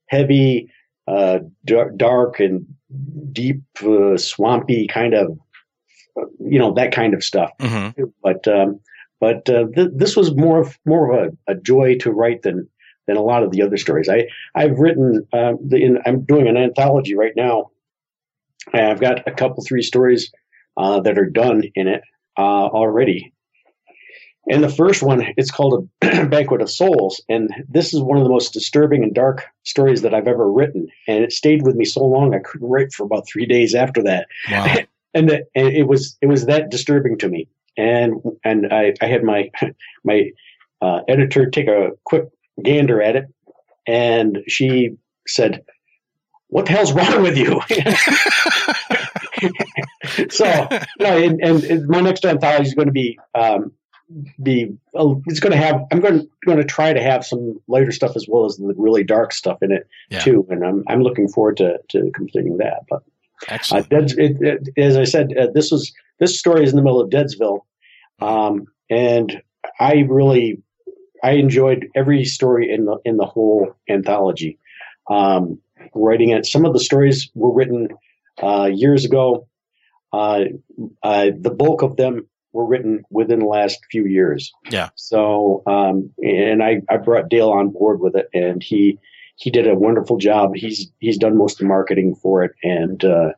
[0.08, 0.72] heavy,
[1.08, 1.39] uh,
[1.96, 2.65] dark and
[3.32, 5.38] deep, uh, swampy kind of,
[6.39, 7.52] you know, that kind of stuff.
[7.60, 8.04] Mm-hmm.
[8.24, 8.80] But, um,
[9.20, 12.68] but uh, th- this was more of more of a, a joy to write than
[13.10, 14.08] than a lot of the other stories.
[14.08, 17.72] I I've written uh, the, in, I'm doing an anthology right now.
[18.74, 20.32] I've got a couple three stories
[20.78, 22.04] uh, that are done in it
[22.38, 23.34] uh, already.
[24.50, 28.24] And the first one, it's called a Banquet of Souls, and this is one of
[28.24, 30.88] the most disturbing and dark stories that I've ever written.
[31.08, 34.02] And it stayed with me so long I couldn't write for about three days after
[34.04, 34.28] that.
[34.50, 34.76] Wow.
[35.13, 37.48] and, the, and it was it was that disturbing to me.
[37.78, 39.52] And and I, I had my
[40.04, 40.32] my
[40.82, 42.26] uh, editor take a quick
[42.63, 43.26] gander at it,
[43.88, 45.63] and she said,
[46.48, 47.62] "What the hell's wrong with you?"
[50.30, 50.67] so,
[51.00, 53.72] no, and, and, my next anthology is going to be um,
[54.41, 57.60] be uh, it's going to have I'm going to, going to try to have some
[57.67, 60.19] lighter stuff as well as the really dark stuff in it yeah.
[60.19, 62.86] too, and I'm I'm looking forward to to completing that.
[62.89, 63.04] But.
[63.72, 63.84] Uh,
[64.17, 67.10] it, it, as I said, uh, this was this story is in the middle of
[67.10, 67.62] Deadsville,
[68.19, 69.41] um, and
[69.80, 70.62] I really
[71.23, 74.58] I enjoyed every story in the in the whole anthology.
[75.10, 75.60] Um,
[75.93, 77.89] writing it, some of the stories were written
[78.41, 79.47] uh, years ago.
[80.12, 80.45] Uh,
[81.03, 84.51] uh, the bulk of them were written within the last few years.
[84.69, 84.89] Yeah.
[84.95, 88.97] So, um, and I, I brought Dale on board with it, and he
[89.36, 90.55] he did a wonderful job.
[90.55, 93.32] He's he's done most of the marketing for it, and uh,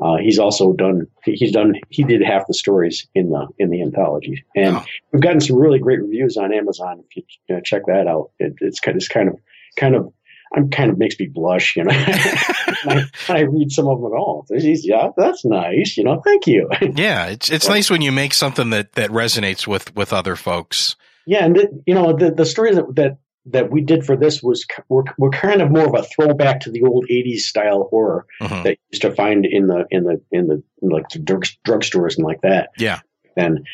[0.00, 3.82] uh, he's also done he's done he did half the stories in the in the
[3.82, 4.84] anthology, and wow.
[5.12, 7.02] we've gotten some really great reviews on Amazon.
[7.08, 9.36] If you, you know, check that out, it, it's kind of it's kind of
[9.76, 10.12] kind of
[10.54, 11.92] I'm kind of makes me blush, you know.
[11.94, 16.22] I, I read some of them, oh, yeah, that's nice, you know.
[16.24, 16.70] Thank you.
[16.94, 20.96] yeah, it's it's nice when you make something that that resonates with with other folks.
[21.26, 23.18] Yeah, and the, you know the the stories that, that
[23.50, 26.70] that we did for this was we're, we're kind of more of a throwback to
[26.70, 28.62] the old 80s style horror mm-hmm.
[28.62, 31.46] that you used to find in the in the in the in like the drug
[31.66, 33.00] drugstores and like that yeah
[33.36, 33.64] then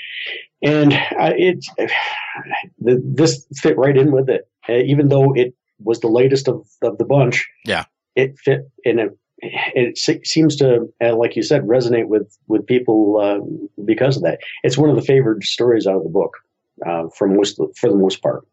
[0.63, 1.65] and uh, it
[2.81, 6.67] the, this fit right in with it uh, even though it was the latest of,
[6.83, 7.85] of the bunch yeah
[8.15, 9.17] it fit in it
[9.75, 14.41] it seems to, uh, like you said, resonate with with people uh, because of that.
[14.63, 16.39] It's one of the favored stories out of the book,
[16.87, 18.47] uh, for most for the most part.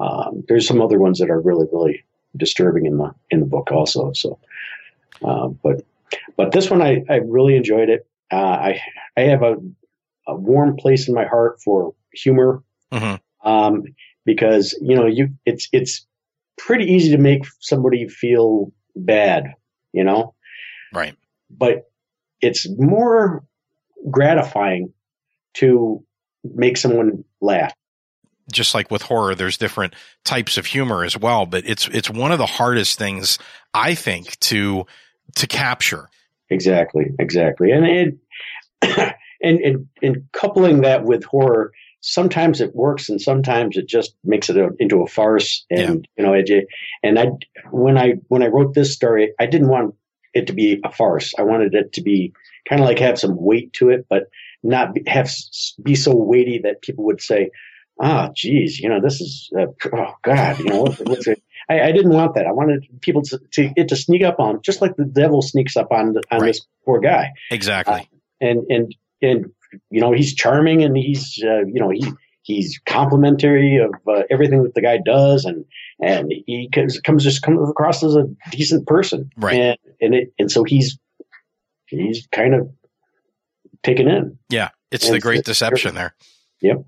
[0.00, 2.04] Um, there's some other ones that are really, really
[2.36, 4.12] disturbing in the in the book also.
[4.12, 4.38] So,
[5.22, 5.84] uh, but
[6.36, 8.06] but this one I, I really enjoyed it.
[8.32, 8.80] Uh, I
[9.16, 9.56] I have a,
[10.26, 13.48] a warm place in my heart for humor mm-hmm.
[13.48, 13.84] um,
[14.24, 16.06] because you know you it's it's
[16.56, 19.54] pretty easy to make somebody feel bad,
[19.92, 20.34] you know,
[20.94, 21.16] right?
[21.50, 21.90] But
[22.40, 23.44] it's more
[24.10, 24.94] gratifying
[25.54, 26.02] to
[26.42, 27.74] make someone laugh
[28.52, 32.32] just like with horror, there's different types of humor as well, but it's, it's one
[32.32, 33.38] of the hardest things
[33.74, 34.86] I think to,
[35.36, 36.08] to capture.
[36.48, 37.06] Exactly.
[37.18, 37.70] Exactly.
[37.70, 38.16] And it,
[39.42, 44.48] and, and, and coupling that with horror, sometimes it works and sometimes it just makes
[44.48, 45.64] it a, into a farce.
[45.70, 46.22] And, yeah.
[46.22, 46.66] you know, it,
[47.02, 47.26] and I,
[47.70, 49.94] when I, when I wrote this story, I didn't want
[50.34, 51.32] it to be a farce.
[51.38, 52.32] I wanted it to be
[52.68, 54.24] kind of like have some weight to it, but
[54.62, 55.30] not be, have
[55.82, 57.50] be so weighty that people would say,
[58.00, 61.42] ah, geez, you know, this is, uh, oh God, you know, what, what's it?
[61.68, 62.46] I, I, didn't want that.
[62.46, 65.76] I wanted people to, to it to sneak up on, just like the devil sneaks
[65.76, 66.46] up on on right.
[66.48, 67.32] this poor guy.
[67.50, 67.94] Exactly.
[67.94, 68.04] Uh,
[68.40, 69.52] and and and
[69.90, 72.04] you know, he's charming, and he's uh, you know he
[72.42, 75.64] he's complimentary of uh, everything that the guy does, and
[76.00, 79.54] and he comes, comes just comes across as a decent person, right?
[79.54, 80.98] And and it and so he's
[81.86, 82.70] he's kind of
[83.82, 84.38] taken in.
[84.48, 86.14] Yeah, it's and the great deception there.
[86.62, 86.84] Yep.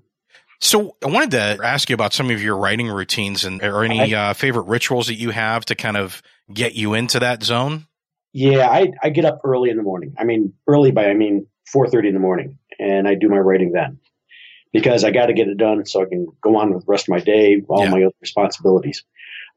[0.63, 4.15] So I wanted to ask you about some of your writing routines and or any
[4.15, 6.21] uh, favorite rituals that you have to kind of
[6.53, 7.85] get you into that zone.
[8.31, 10.15] yeah, I I get up early in the morning.
[10.17, 13.39] I mean, early by I mean four thirty in the morning, and I do my
[13.39, 13.99] writing then
[14.71, 17.05] because I got to get it done so I can go on with the rest
[17.05, 17.89] of my day, all Yeah.
[17.91, 19.03] my other responsibilities.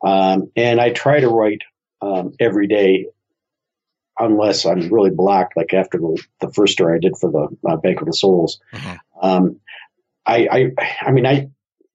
[0.04, 1.62] Um, and I try to write
[2.02, 3.07] um, every day,
[4.18, 7.76] unless I'm really blocked, like after the, the first story I did for the uh,
[7.76, 8.59] Banquet of the Souls.
[8.74, 8.98] Mhm.
[9.22, 9.61] Um,
[10.26, 11.48] I, I, I mean, I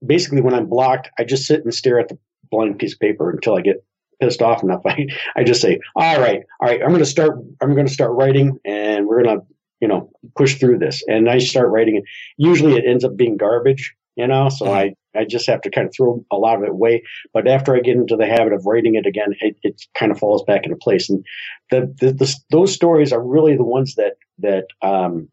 [0.06, 2.18] basically when I'm blocked, I just sit and stare at the
[2.50, 3.84] blank piece of paper until I get
[4.20, 4.82] pissed off enough.
[4.86, 7.94] I, I just say, all right, all right, I'm going to start, I'm going to
[7.94, 9.46] start writing and we're going to,
[9.80, 11.04] you know, push through this.
[11.08, 12.04] And I start writing it.
[12.38, 15.88] Usually it ends up being garbage, you know, so I, I just have to kind
[15.88, 17.04] of throw a lot of it away.
[17.34, 20.20] But after I get into the habit of writing it again, it, it kind of
[20.20, 21.10] falls back into place.
[21.10, 21.26] And
[21.72, 25.30] the, the, the those stories are really the ones that, that, um,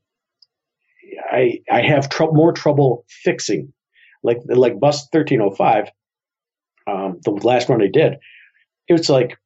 [1.31, 3.73] I, I have trouble, more trouble fixing
[4.23, 5.91] like, like bus 1305,
[6.87, 8.15] um, the last one I did,
[8.89, 9.37] it was like,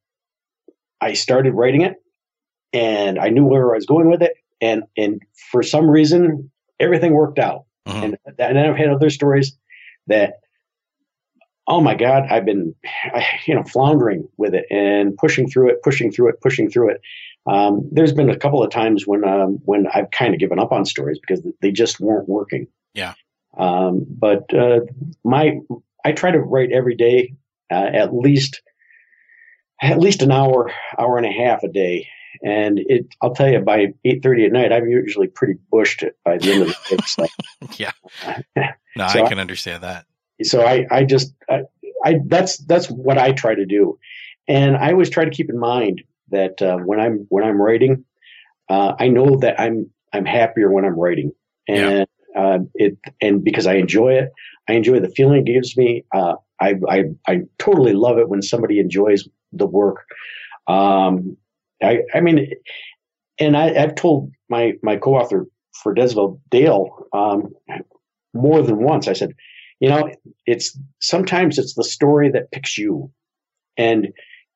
[1.00, 1.94] I started writing it
[2.72, 4.32] and I knew where I was going with it.
[4.60, 7.64] And, and for some reason, everything worked out.
[7.88, 8.04] Mhm.
[8.04, 9.56] And, and then I've had other stories
[10.06, 10.34] that,
[11.66, 15.82] oh my God, I've been, I, you know, floundering with it and pushing through it,
[15.82, 17.00] pushing through it, pushing through it.
[17.46, 20.70] Um, there's been a couple of times when, um, when I've kind of given up
[20.72, 22.68] on stories because they just weren't working.
[22.94, 23.14] Yeah.
[23.58, 24.80] Um, but, uh,
[25.24, 25.58] my,
[26.04, 27.34] I try to write every day,
[27.70, 28.62] uh, at least,
[29.80, 32.06] at least an hour, hour and a half a day.
[32.44, 36.38] And it, I'll tell you, by eight thirty at night, I'm usually pretty bushed by
[36.38, 37.02] the end of the day.
[37.18, 37.92] Like, Yeah.
[38.96, 40.06] No, So I I- can understand that.
[40.42, 41.62] so I, I just, I,
[42.04, 43.98] I, that's, that's what I try to do.
[44.48, 46.02] And I always try to keep in mind
[46.32, 48.04] that, uh, when I'm, when I'm writing,
[48.68, 51.32] uh, I know that I'm, I'm happier when I'm writing
[51.68, 52.06] and,
[52.36, 54.30] uh, it, and because I enjoy it,
[54.68, 56.04] I enjoy the feeling it gives me.
[56.14, 60.04] Uh, I, I, I totally love it when somebody enjoys the work.
[60.66, 61.36] Um,
[61.82, 62.52] I, I mean,
[63.38, 65.46] and I, I've told my, my co-author
[65.82, 67.48] for Deadsville, Dale, um,
[68.34, 69.34] more than once, I said,
[69.80, 70.08] you know,
[70.46, 73.10] it's sometimes it's the story that picks you
[73.76, 74.08] and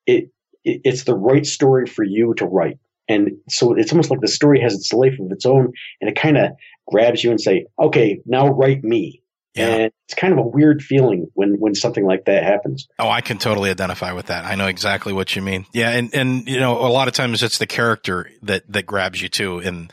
[0.06, 0.30] it
[0.66, 2.78] it's the right story for you to write.
[3.08, 6.16] And so it's almost like the story has its life of its own and it
[6.16, 6.52] kind of
[6.90, 9.22] grabs you and say, okay, now write me.
[9.54, 9.68] Yeah.
[9.68, 12.88] And it's kind of a weird feeling when, when something like that happens.
[12.98, 14.44] Oh, I can totally identify with that.
[14.44, 15.64] I know exactly what you mean.
[15.72, 19.22] Yeah, and and you know, a lot of times it's the character that that grabs
[19.22, 19.60] you too.
[19.60, 19.90] And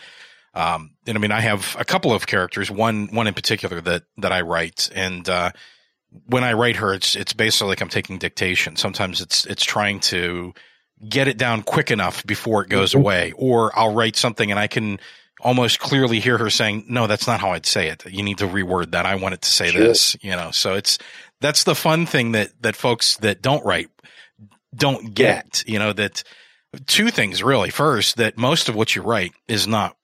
[0.54, 2.70] um, and I mean, I have a couple of characters.
[2.70, 5.52] One one in particular that that I write, and uh,
[6.28, 8.76] when I write her, it's it's basically like I'm taking dictation.
[8.76, 10.54] Sometimes it's it's trying to
[11.10, 13.00] get it down quick enough before it goes Mhm.
[13.00, 15.00] away, or I'll write something and I can
[15.42, 18.04] almost clearly hear her saying, "No, that's not how I'd say it.
[18.06, 19.06] You need to reword that.
[19.06, 19.82] I want it to say Sure.
[19.82, 20.98] this." You know, so it's
[21.42, 23.90] that's the fun thing that that folks that don't write
[24.76, 25.64] don't get.
[25.68, 26.24] You know that
[26.88, 27.70] two things really.
[27.70, 29.96] First, that most of what you write is not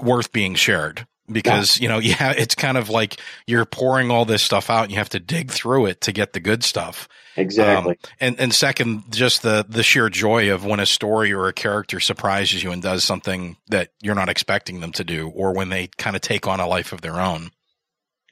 [0.00, 4.42] worth being shared because you know yeah it's kind of like you're pouring all this
[4.42, 7.92] stuff out and you have to dig through it to get the good stuff Exactly.
[7.92, 11.52] um, and and second, just the the sheer joy of when a story or a
[11.52, 15.68] character surprises you and does something that you're not expecting them to do, or when
[15.68, 17.50] they kind of take on a life of their own.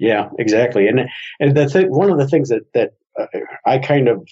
[0.00, 0.88] Yeah, exactly.
[0.88, 3.26] And and the thing, one of the things that that uh,
[3.64, 4.28] I kind of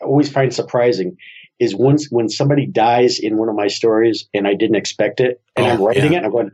[0.00, 1.16] always find surprising
[1.60, 5.40] is once when somebody dies in one of my stories and I didn't expect it,
[5.54, 6.18] and Oh, I'm writing yeah.
[6.22, 6.50] it, I'm going,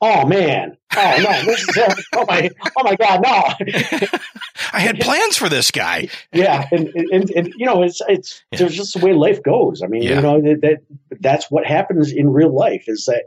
[0.00, 1.78] "Oh man, oh no, this is
[2.14, 3.66] oh my oh my god, no."
[4.72, 6.08] I had plans for this guy.
[6.32, 8.58] yeah, and, and and you know, it's it's Yeah.
[8.60, 9.82] there's just the way life goes.
[9.82, 10.16] I mean, Yeah.
[10.16, 10.78] you know that, that
[11.20, 13.24] that's what happens in real life is that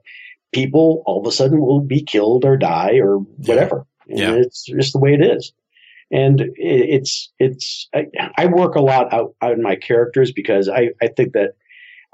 [0.51, 3.85] people all of a sudden will be killed or die or whatever.
[4.07, 4.33] And Yeah.
[4.33, 5.53] it's just the way it is.
[6.11, 8.07] And it, it's it's I,
[8.37, 11.51] I work a lot out out in my characters because I I think that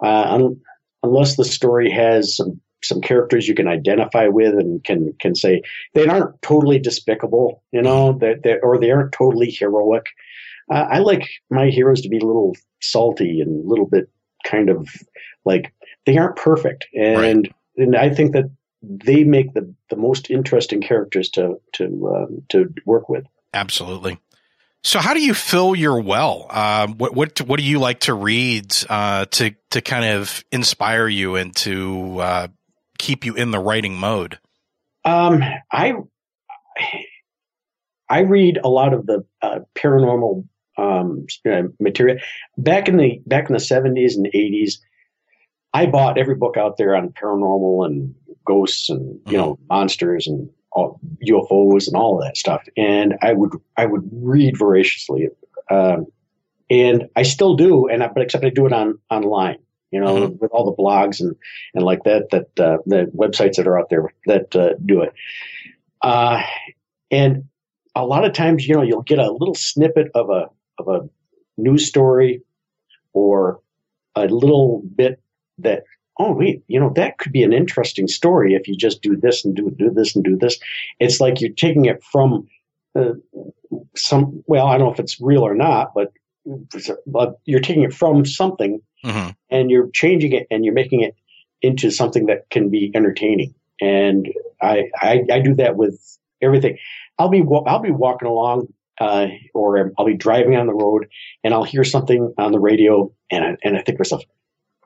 [0.03, 0.61] uh, un,
[1.01, 5.61] unless the story has some some characters you can identify with and can can say
[5.93, 10.05] they aren't totally despicable, you know, that that or they aren't totally heroic.
[10.69, 14.09] Uh, I like my heroes to be a little salty and a little bit
[14.45, 14.87] kind of
[15.45, 15.73] like
[16.05, 18.49] they aren't perfect, and and I think that
[18.81, 23.25] they make the the most interesting characters to to um, to work with.
[23.53, 24.19] Absolutely.
[24.83, 26.45] So, how do you fill your well?
[26.49, 31.07] Uh, what what what do you like to read uh, to to kind of inspire
[31.07, 32.47] you and to uh,
[32.97, 34.39] keep you in the writing mode?
[35.05, 35.93] Um, I
[38.09, 40.45] I read a lot of the uh, paranormal
[40.77, 41.25] um,
[41.79, 42.17] material
[42.57, 44.79] back in the back in the seventies and eighties.
[45.73, 48.13] I bought every book out there on paranormal and
[48.45, 53.33] ghosts and you know monsters and all, UFOs and all of that stuff, and I
[53.33, 55.29] would I would read voraciously,
[55.69, 56.05] um,
[56.69, 59.57] and I still do, and I, but except I do it on online.
[59.91, 61.35] You know, with all the blogs and
[61.73, 65.13] and like that that uh, the websites that are out there that uh, do it.
[66.01, 66.43] Uh,
[67.09, 67.45] and
[67.95, 71.09] a lot of times, you know, you'll get a little snippet of a of a
[71.57, 72.41] news story
[73.13, 73.59] or
[74.15, 75.19] a little bit
[75.57, 75.83] that
[76.19, 79.43] oh wait you know that could be an interesting story if you just do this
[79.43, 80.59] and do do this and do this
[80.99, 82.47] it's like you're taking it from
[82.95, 83.13] uh,
[83.95, 86.11] some well i don't know if it's real or not but
[87.05, 89.35] but you're taking it from something Mhm.
[89.49, 91.15] and you're changing it and you're making it
[91.61, 94.27] into something that can be entertaining and
[94.61, 95.99] i i, I do that with
[96.41, 96.77] everything
[97.19, 98.67] i'll be i'll be walking along
[98.99, 101.07] uh, or I'll be driving on the road
[101.43, 104.23] and I'll hear something on the radio and I, and I think to myself,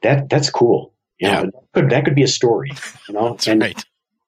[0.04, 0.94] that that's cool.
[1.18, 1.42] You know, Yeah.
[1.44, 2.72] that could, that could be a story,
[3.08, 3.86] you know, That's and, right.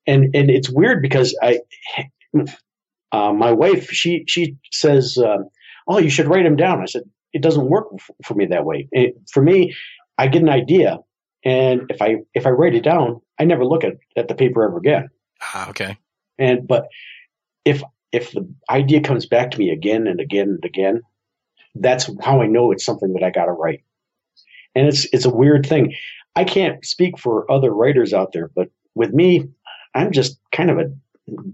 [0.08, 1.60] and, and it's weird because I,
[3.12, 5.50] uh, my wife, she, she says, um,
[5.86, 6.82] Oh, you should write them down.
[6.82, 7.04] I said,
[7.34, 7.88] it doesn't work
[8.24, 8.88] for me that way.
[8.92, 9.76] It, for me,
[10.18, 11.00] I get an idea.
[11.44, 14.64] And if I, if I write it down, I never look at, at the paper
[14.64, 15.10] ever again.
[15.42, 15.98] Ah, okay.
[16.40, 16.88] And but
[17.66, 21.02] if if the idea comes back to me again and again and again,
[21.76, 23.84] that's how I know it's something that I got to write.
[24.76, 25.94] And it's it's a weird thing.
[26.36, 29.50] I can't speak for other writers out there, but with me,
[29.94, 30.92] I'm just kind of a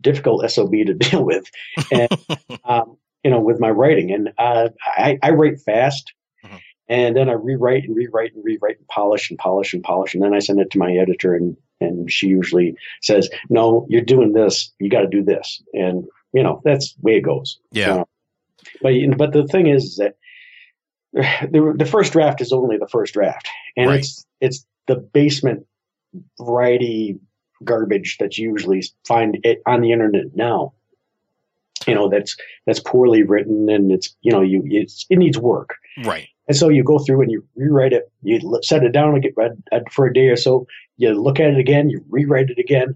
[0.01, 1.45] difficult sob to deal with,
[1.91, 2.09] and
[2.63, 4.11] um, you know, with my writing.
[4.11, 6.13] And uh, I, I write fast,
[6.45, 6.59] Mhm.
[6.87, 10.23] and then I rewrite and rewrite and rewrite and polish and polish and polish, and
[10.23, 14.33] then I send it to my editor, and and she usually says, "No, you're doing
[14.33, 14.71] this.
[14.79, 17.59] You got to do this." And you know, that's the way it goes.
[17.71, 18.03] Yeah.
[18.81, 20.15] But but the thing is that
[21.13, 23.47] the the first draft is only the first draft,
[23.77, 23.99] and Right.
[23.99, 25.65] it's it's the basement
[26.39, 27.19] variety
[27.63, 30.73] garbage that you usually find it on the internet now.
[31.87, 35.75] You know that's that's poorly written and it's you know you it's, it needs work.
[36.03, 36.27] Right.
[36.47, 39.21] And so you go through and you rewrite it, you set it down
[39.91, 40.65] for a day or so,
[40.97, 42.95] you look at it again, you rewrite it again.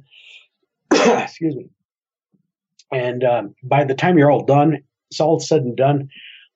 [0.91, 1.69] Excuse me.
[2.91, 4.79] And um, by the time you're all done,
[5.11, 6.09] it's all said and done,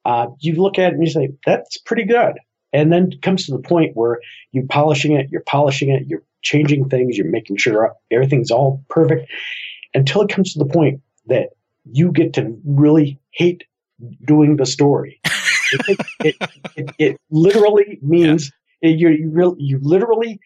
[0.06, 2.34] uh, you look at it and you say, that's pretty good.
[2.74, 4.20] And then it comes to the point where
[4.52, 9.32] you're polishing it, you're polishing it, you're changing things, you're making sure everything's all perfect
[9.94, 11.50] until it comes to the point that
[11.92, 13.64] you get to really hate
[14.26, 15.20] doing the story.
[15.72, 16.36] it, it,
[16.76, 20.40] it, it literally means you you, real, you literally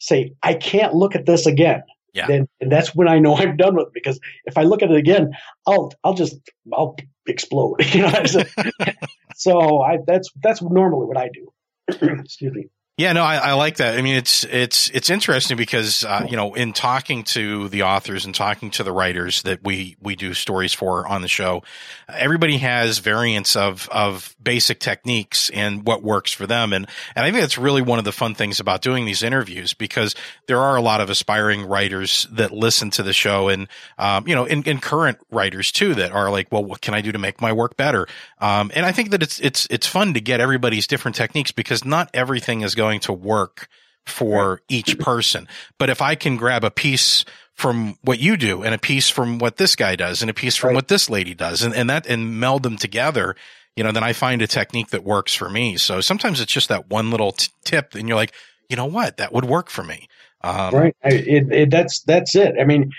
[0.00, 1.82] say, "I can't look at this again."
[2.14, 2.26] Yeah.
[2.26, 4.90] Then and that's when I know I'm done with it because if I look at
[4.90, 5.32] it again,
[5.66, 6.36] I'll I'll just
[6.72, 7.76] I'll explode.
[7.94, 8.24] You know.
[8.24, 8.44] so-
[9.36, 11.52] so I that's that's normally what I do.
[11.88, 12.66] Excuse me.
[12.98, 13.96] Yeah, no, I, I like that.
[13.96, 18.24] I mean, it's it's it's interesting because uh, you know, in talking to the authors
[18.24, 21.62] and talking to the writers that we we do stories for on the show,
[22.08, 27.30] everybody has variants of of basic techniques and what works for them, and and I
[27.30, 30.16] think that's really one of the fun things about doing these interviews because
[30.48, 33.68] there are a lot of aspiring writers that listen to the show, and
[33.98, 37.00] um, you know, and, and current writers too that are like, well, what can I
[37.00, 38.08] do to make my work better?
[38.40, 41.84] Um, and I think that it's it's it's fun to get everybody's different techniques because
[41.84, 43.68] not everything is going to work
[44.06, 45.46] for each person.
[45.78, 47.24] But if I can grab a piece
[47.54, 50.56] from what you do and a piece from what this guy does and a piece
[50.56, 50.76] from Right.
[50.76, 53.36] what this lady does and, and that and meld them together,
[53.76, 55.76] you know, then I find a technique that works for me.
[55.76, 58.32] So sometimes it's just that one little t- tip and you're like,
[58.68, 60.08] you know what, that would work for me.
[60.42, 62.92] Um, right I, it, it, that's that's it i mean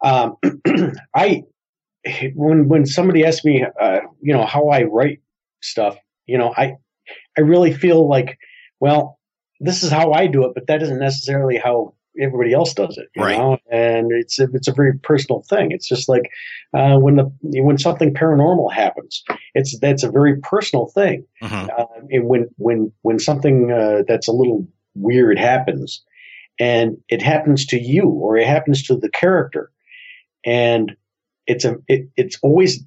[0.00, 0.36] um,
[1.14, 1.42] i
[2.34, 5.20] when when somebody asks me uh, you know how i write
[5.60, 6.76] stuff you know i
[7.36, 8.38] i really feel like
[8.78, 9.18] well
[9.60, 13.08] this is how i do it but that isn't necessarily how everybody else does it
[13.16, 13.36] you Right.
[13.36, 16.30] know and it's a, it's a very personal thing it's just like
[16.72, 19.22] uh, when the when something paranormal happens
[19.54, 21.68] it's that's a very personal thing mhm.
[21.76, 26.02] uh, and when when when something uh, that's a little weird happens
[26.60, 29.72] and it happens to you or it happens to the character
[30.44, 30.96] and
[31.46, 32.82] it's a it, it's always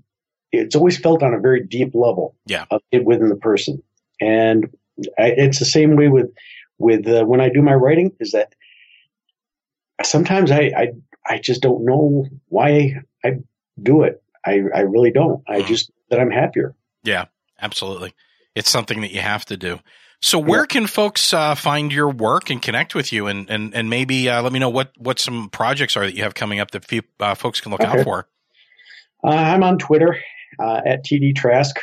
[0.54, 2.66] it's always felt on a very deep level Yeah.
[3.04, 3.84] within the person
[4.22, 4.70] and
[5.20, 6.28] I, it's the same way with
[6.78, 8.54] with uh, when I do my writing is that
[10.04, 10.88] sometimes I, I
[11.26, 13.38] I just don't know why I
[13.82, 15.68] do it I I really don't I Mhm.
[15.68, 17.26] just that I'm happier Yeah,
[17.62, 18.14] absolutely.
[18.56, 19.80] It's something that you have to do.
[20.20, 23.88] So where can folks uh, find your work and connect with you, and and and
[23.88, 26.72] maybe uh, let me know what what some projects are that you have coming up
[26.72, 28.28] that fe- uh, folks can look out for.
[29.24, 30.18] Uh, I'm on Twitter
[30.60, 31.76] uh, at TD Trask.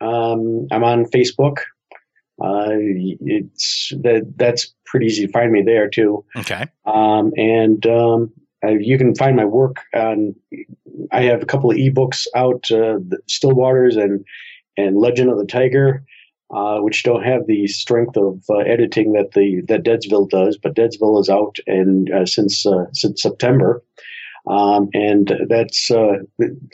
[0.00, 1.58] Um, I'm on Facebook.
[2.42, 2.70] Uh,
[3.20, 6.24] it's that that's pretty easy to find me there too.
[6.36, 8.32] Okay, Um, and um,
[8.64, 10.34] uh, you can find my work on.
[11.12, 14.24] I have a couple of ebooks out, uh, the Still Waters and
[14.76, 16.04] and Legend of the Tiger.
[16.54, 20.58] uh, which don't have the strength of uh, editing that the that Deadsville does.
[20.62, 23.82] But Deadsville is out and uh, since uh, since September,
[24.46, 26.18] um, and that's uh,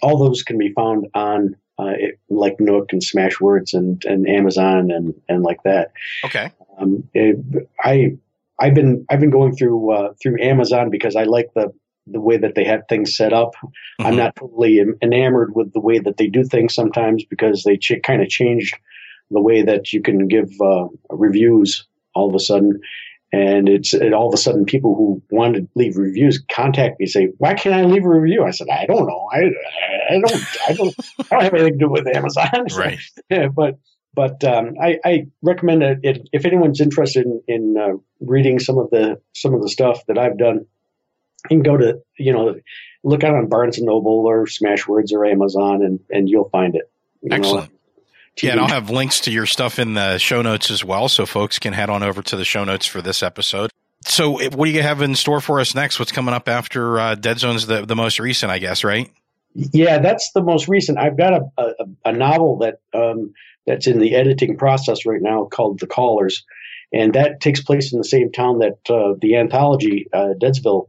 [0.02, 4.90] all those can be found on uh, it, like Nook and Smashwords and, and Amazon
[4.90, 5.92] and, and like that.
[6.24, 6.52] Okay.
[6.78, 7.36] Um, it,
[7.82, 8.16] I
[8.58, 11.72] I've been I've been going through uh, through Amazon because I like the
[12.06, 13.54] the way that they have things set up.
[13.62, 14.06] Mm-hmm.
[14.06, 18.02] I'm not totally enamored with the way that they do things sometimes because they ch-
[18.02, 18.74] kind of changed
[19.30, 22.80] the way that you can give uh, reviews all of a sudden.
[23.32, 27.04] And it's and all of a sudden people who want to leave reviews contact me
[27.04, 29.28] and say, "Why can't I leave a review?" I said, "I don't know.
[29.32, 29.50] I,
[30.10, 32.98] I don't I don't I don't have anything to do with Amazon." Right.
[33.28, 33.78] yeah, but
[34.14, 38.78] but um, I, I, recommend that it, if anyone's interested in, in uh, reading some
[38.78, 40.66] of the some of the stuff that I've done,
[41.48, 42.56] you can go to you know
[43.04, 46.90] look out on Barnes and Noble or Smashwords or Amazon, and and you'll find it.
[47.30, 47.70] Excellent.
[47.70, 47.79] Know?
[48.42, 51.26] Yeah, and I'll have links to your stuff in the show notes as well, so
[51.26, 53.70] folks can head on over to the show notes for this episode.
[54.02, 55.98] So, what do you have in store for us next?
[55.98, 59.10] What's coming up after uh, Deadsville's the, the most recent, I guess, right?
[59.54, 60.98] Yeah, that's the most recent.
[60.98, 61.74] I've got a, a,
[62.06, 63.34] a novel that um,
[63.66, 66.44] that's in the editing process right now called The Callers,
[66.92, 70.88] and that takes place in the same town that uh, the anthology uh, Deadsville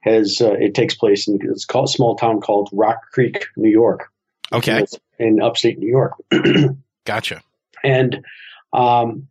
[0.00, 0.40] has.
[0.40, 4.08] Uh, it takes place in it's called a small town called Rock Creek, New York.
[4.52, 4.84] Okay,
[5.22, 6.12] in upstate New York.
[7.06, 7.42] gotcha.
[7.84, 8.24] And
[8.72, 9.28] um,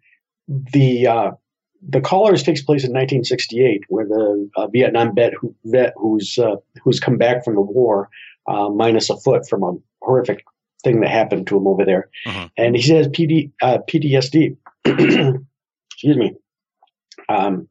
[0.48, 1.32] the uh,
[1.88, 6.58] the Callers takes place in 1968, where the uh, Vietnam vet, who, vet who's uh,
[6.84, 8.10] who's come back from the war
[8.48, 10.44] uh, minus a foot from a horrific
[10.84, 12.50] thing that happened to him over there, uh-huh.
[12.58, 14.58] and he has PD, uh, PTSD.
[15.92, 16.36] Excuse me.
[17.30, 17.68] Um,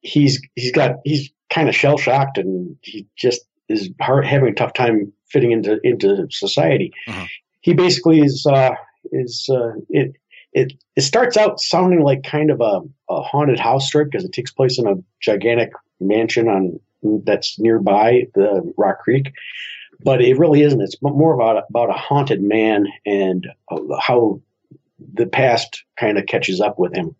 [0.00, 4.54] he's he's got he's kind of shell shocked, and he just is hard, having a
[4.54, 6.92] tough time fitting into into society.
[7.08, 7.26] Uh-huh.
[7.60, 8.74] He basically is uh,
[9.12, 10.14] is uh, it.
[10.52, 14.32] It, it starts out sounding like kind of a, a haunted house strip because it
[14.32, 16.80] takes place in a gigantic mansion on
[17.24, 19.32] that's nearby the Rock Creek,
[20.02, 20.80] but it really isn't.
[20.80, 23.46] It's more about about a haunted man and
[24.00, 24.40] how
[25.14, 27.14] the past kind of catches up with him.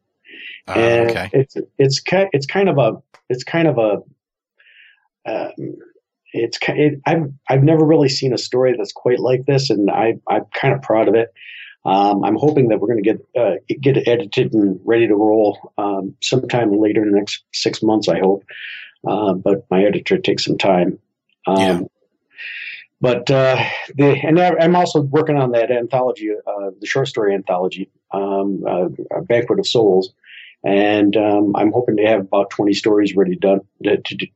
[0.69, 1.31] Uh, and okay.
[1.33, 4.03] it's it's it's kind of a it's kind of a
[5.29, 5.77] um,
[6.37, 10.15] it's it, I've I've never really seen a story that's quite like this, and I
[10.29, 11.33] I'm kind of proud of it.
[11.85, 15.15] Um, I'm hoping that we're going to get uh, get it edited and ready to
[15.15, 18.09] roll um, sometime later in the next six months.
[18.09, 18.45] I hope,
[19.07, 20.99] uh, but my editor takes some time.
[21.47, 21.81] Um, yeah.
[23.01, 23.63] But uh,
[23.95, 28.89] the, and I'm also working on that anthology, uh, the short story anthology, um, uh,
[29.21, 30.15] Banquet of Souls,
[30.65, 34.27] and um, I'm hoping to have about 20 stories ready done to, to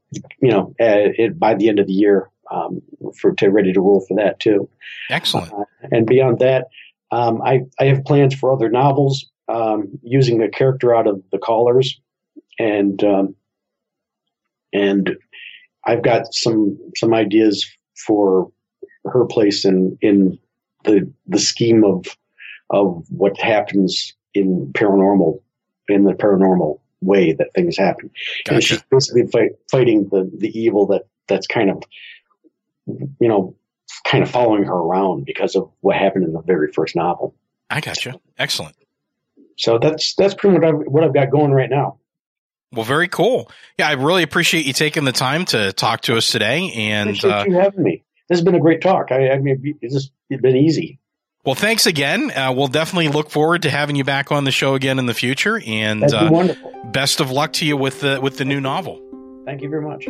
[0.41, 2.83] you know, it, by the end of the year um,
[3.19, 4.69] for to ready to roll for that too.
[5.09, 5.53] Excellent.
[5.53, 6.69] Uh, and beyond that,
[7.11, 11.39] um, I I have plans for other novels um, using a character out of the
[11.39, 12.01] Callers,
[12.59, 13.35] and um,
[14.73, 15.17] and
[15.85, 17.67] I've got some some ideas
[18.07, 18.51] for
[19.05, 20.39] her place in in
[20.85, 22.05] the the scheme of
[22.71, 25.41] of what happens in paranormal
[25.91, 28.11] in the paranormal way that things happen.
[28.45, 28.55] Gotcha.
[28.55, 31.83] And she's basically fight, fighting the the evil that that's kind of
[32.87, 33.55] you know
[34.05, 37.35] kind of following her around because of what happened in the very first novel.
[37.69, 38.21] I got you.
[38.39, 38.77] Excellent.
[39.57, 41.99] So that's that's pretty much what I've got going right now.
[42.73, 43.51] Well, very cool.
[43.79, 46.71] Yeah, I really appreciate you taking the time to talk to us today.
[46.73, 48.05] And appreciate uh, you having me.
[48.29, 49.11] This has been a great talk.
[49.11, 51.01] I, I mean, it's just it's been easy.
[51.43, 52.31] Well, thanks again.
[52.31, 55.15] Uh, we'll definitely look forward to having you back on the show again in the
[55.15, 55.61] future.
[55.65, 56.71] And uh, wonderful.
[56.93, 59.01] best of luck to you with the with the new novel.
[59.47, 60.07] Thank you very much.